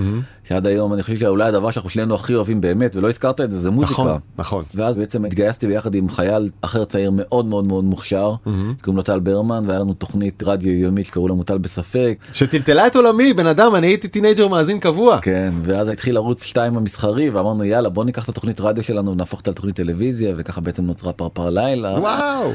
שעד 0.48 0.68
היום 0.68 0.94
אני 0.94 1.04
חושב 1.04 1.18
שאולי 1.18 1.48
הדבר 1.50 1.72
שאנחנו 1.72 1.90
שנינו 1.90 2.16
הכי 2.16 2.34
אוהבים 2.34 2.62
באמת 2.62 2.96
ולא 2.96 3.10
הזכרת 3.10 3.42
את 3.42 3.52
זה 3.52 3.60
זה 3.60 3.72
מוזיקה 3.72 4.02
נכון 4.02 4.20
נכון 4.38 4.64
ואז 4.76 5.00
בעצם 5.00 5.26
התגייסתי 5.26 5.68
ביחד 5.68 5.96
עם 5.96 6.10
חייל 6.10 6.50
אחר 6.62 6.86
צעיר 6.86 7.12
מאוד 7.14 7.46
מאוד 7.46 7.68
מאוד 7.68 7.84
מוכשר 7.84 8.34
mm-hmm. 8.34 8.82
קוראים 8.84 8.98
לו 8.98 9.04
טל 9.04 9.20
ברמן 9.20 9.64
והיה 9.68 9.80
לנו 9.80 9.94
תוכנית 9.94 10.44
רדיו 10.44 10.72
יומית 10.72 11.06
שקראו 11.06 11.28
לנו 11.28 11.44
טל 11.44 11.58
בספק 11.58 12.18
שטלטלה 12.34 12.88
את 12.88 12.96
עולמי 12.96 13.34
בן 13.34 13.48
אדם 13.48 13.76
אני 13.76 13.88
הייתי 13.88 14.08
teenager 14.08 14.48
מאזין 14.48 14.80
קבוע 14.80 15.20
כן 15.22 15.54
ואז 15.64 15.90
התחיל 15.90 16.18
ערוץ 16.18 16.44
2 16.44 16.78
המסחרי 16.78 17.30
ואמרנו 17.30 17.64
יאללה 17.64 17.90
בוא 17.90 18.06
ניקח 18.06 18.24
את 18.24 18.30
התוכנית 18.30 18.62
רדיו 18.62 18.84
שלנו 18.84 19.12
ונהפוך 19.12 19.40
אותה 19.40 19.52
לתוכנית 19.52 19.76
טלוויזיה 19.76 20.34
וככה 20.38 20.62
בעצם 20.62 20.86
נוצרה 20.86 21.14
פרפר 21.14 21.50
לילה. 21.50 22.00
וואו. 22.00 22.52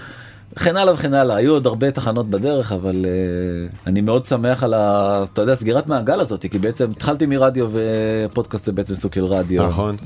וכן 0.57 0.77
הלאה 0.77 0.95
וכן 0.95 1.15
הלאה 1.15 1.37
היו 1.37 1.53
עוד 1.53 1.67
הרבה 1.67 1.91
תחנות 1.91 2.31
בדרך 2.31 2.73
אבל 2.73 3.05
uh, 3.05 3.77
אני 3.87 4.01
מאוד 4.01 4.25
שמח 4.25 4.63
על 4.63 4.75
ה... 4.75 5.25
אתה 5.33 5.43
יודע 5.43 5.55
סגירת 5.55 5.89
מעגל 5.89 6.21
הזאת 6.21 6.47
כי 6.51 6.59
בעצם 6.59 6.89
התחלתי 6.91 7.27
מרדיו 7.27 7.69
ופודקאסט 7.73 8.65
זה 8.65 8.73
בעצם 8.73 8.95
סוג 8.95 9.15
של 9.15 9.25
רדיו. 9.25 9.67
נכון. 9.67 9.97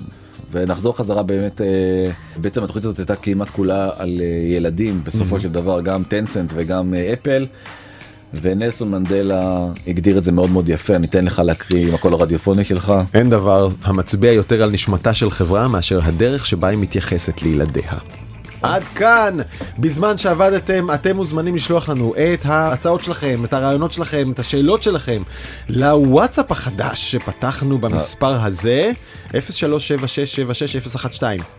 ונחזור 0.53 0.97
חזרה 0.97 1.23
באמת 1.23 1.61
uh, 1.61 2.41
בעצם 2.41 2.65
התוכנית 2.65 2.85
הזאת 2.85 2.99
הייתה 2.99 3.17
כמעט 3.17 3.51
כולה 3.51 3.91
על 3.99 4.09
uh, 4.09 4.55
ילדים 4.55 5.01
בסופו 5.05 5.37
mm-hmm. 5.37 5.41
של 5.41 5.49
דבר 5.49 5.81
גם 5.81 6.03
טנסנט 6.03 6.53
וגם 6.55 6.95
אפל. 7.13 7.47
ונלסון 8.41 8.91
מנדלה 8.91 9.67
הגדיר 9.87 10.19
את 10.19 10.25
זה 10.25 10.33
מאוד 10.33 10.51
מאוד 10.51 10.69
יפה 10.69 10.97
אני 10.97 11.07
אתן 11.07 11.25
לך 11.25 11.39
להקריא 11.39 11.89
עם 11.89 11.95
הקול 11.95 12.15
הרדיופוני 12.15 12.65
שלך. 12.65 12.93
אין 13.15 13.31
דבר 13.31 13.69
המצביע 13.83 14.33
יותר 14.33 14.63
על 14.63 14.71
נשמתה 14.71 15.15
של 15.15 15.31
חברה 15.31 15.69
מאשר 15.69 16.01
הדרך 16.03 16.47
שבה 16.47 16.69
היא 16.69 16.79
מתייחסת 16.79 17.43
לילדיה. 17.43 17.93
עד 18.63 18.83
כאן. 18.95 19.37
בזמן 19.79 20.17
שעבדתם, 20.17 20.91
אתם 20.95 21.17
מוזמנים 21.17 21.55
לשלוח 21.55 21.89
לנו 21.89 22.15
את 22.15 22.47
ההצעות 22.47 23.05
שלכם, 23.05 23.45
את 23.45 23.53
הרעיונות 23.53 23.93
שלכם, 23.93 24.31
את 24.33 24.39
השאלות 24.39 24.83
שלכם, 24.83 25.23
לוואטסאפ 25.69 26.53
החדש 26.53 27.13
שפתחנו 27.13 27.79
במספר 27.79 28.45
הזה, 28.45 28.93
0376760112. 29.31 29.35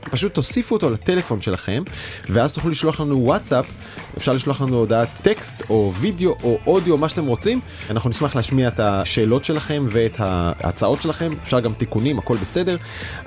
פשוט 0.02 0.34
תוסיפו 0.34 0.76
אותו 0.76 0.90
לטלפון 0.90 1.42
שלכם, 1.42 1.84
ואז 2.30 2.54
תוכלו 2.54 2.72
לשלוח 2.72 3.00
לנו 3.00 3.24
וואטסאפ, 3.24 3.72
אפשר 4.18 4.34
לשלוח 4.34 4.62
לנו 4.62 4.78
הודעת 4.78 5.10
טקסט, 5.22 5.62
או 5.70 5.94
וידאו, 6.00 6.36
או 6.44 6.60
אודיו, 6.68 6.98
מה 6.98 7.10
שאתם 7.10 7.26
רוצים. 7.26 7.60
אנחנו 7.90 8.10
נשמח 8.10 8.36
להשמיע 8.36 8.68
את 8.68 8.80
השאלות 8.80 9.46
שלכם 9.46 9.86
ואת 9.90 10.16
ההצעות 10.20 11.02
שלכם, 11.02 11.32
אפשר 11.44 11.60
גם 11.60 11.74
תיקונים, 11.74 12.20
הכל 12.20 12.38
בסדר. 12.42 12.78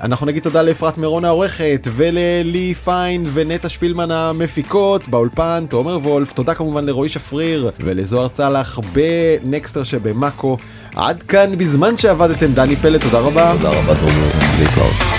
אנחנו 0.01 0.27
נגיד 0.27 0.43
תודה 0.43 0.63
לאפרת 0.63 0.99
מירון 0.99 1.25
העורכת, 1.25 1.89
וללי 1.97 2.75
פיין 2.75 3.23
ונט 3.33 3.62
נטע 3.63 3.69
שפילמן 3.69 4.11
המפיקות, 4.11 5.09
באולפן 5.09 5.67
תומר 5.69 5.99
וולף, 5.99 6.33
תודה 6.33 6.55
כמובן 6.55 6.85
לרועי 6.85 7.09
שפריר 7.09 7.71
ולזוהר 7.81 8.29
צלח 8.29 8.79
ב-Nexter 8.79 9.83
שבמאקו. 9.83 10.57
עד 10.97 11.23
כאן 11.23 11.59
בזמן 11.59 11.97
שעבדתם 11.97 12.53
דני 12.53 12.77
פלט, 12.77 13.03
תודה 13.03 13.19
רבה. 13.19 13.53
תודה 13.57 13.69
רבה 13.69 13.95
תומר, 13.95 14.29
להתראות. 14.61 15.12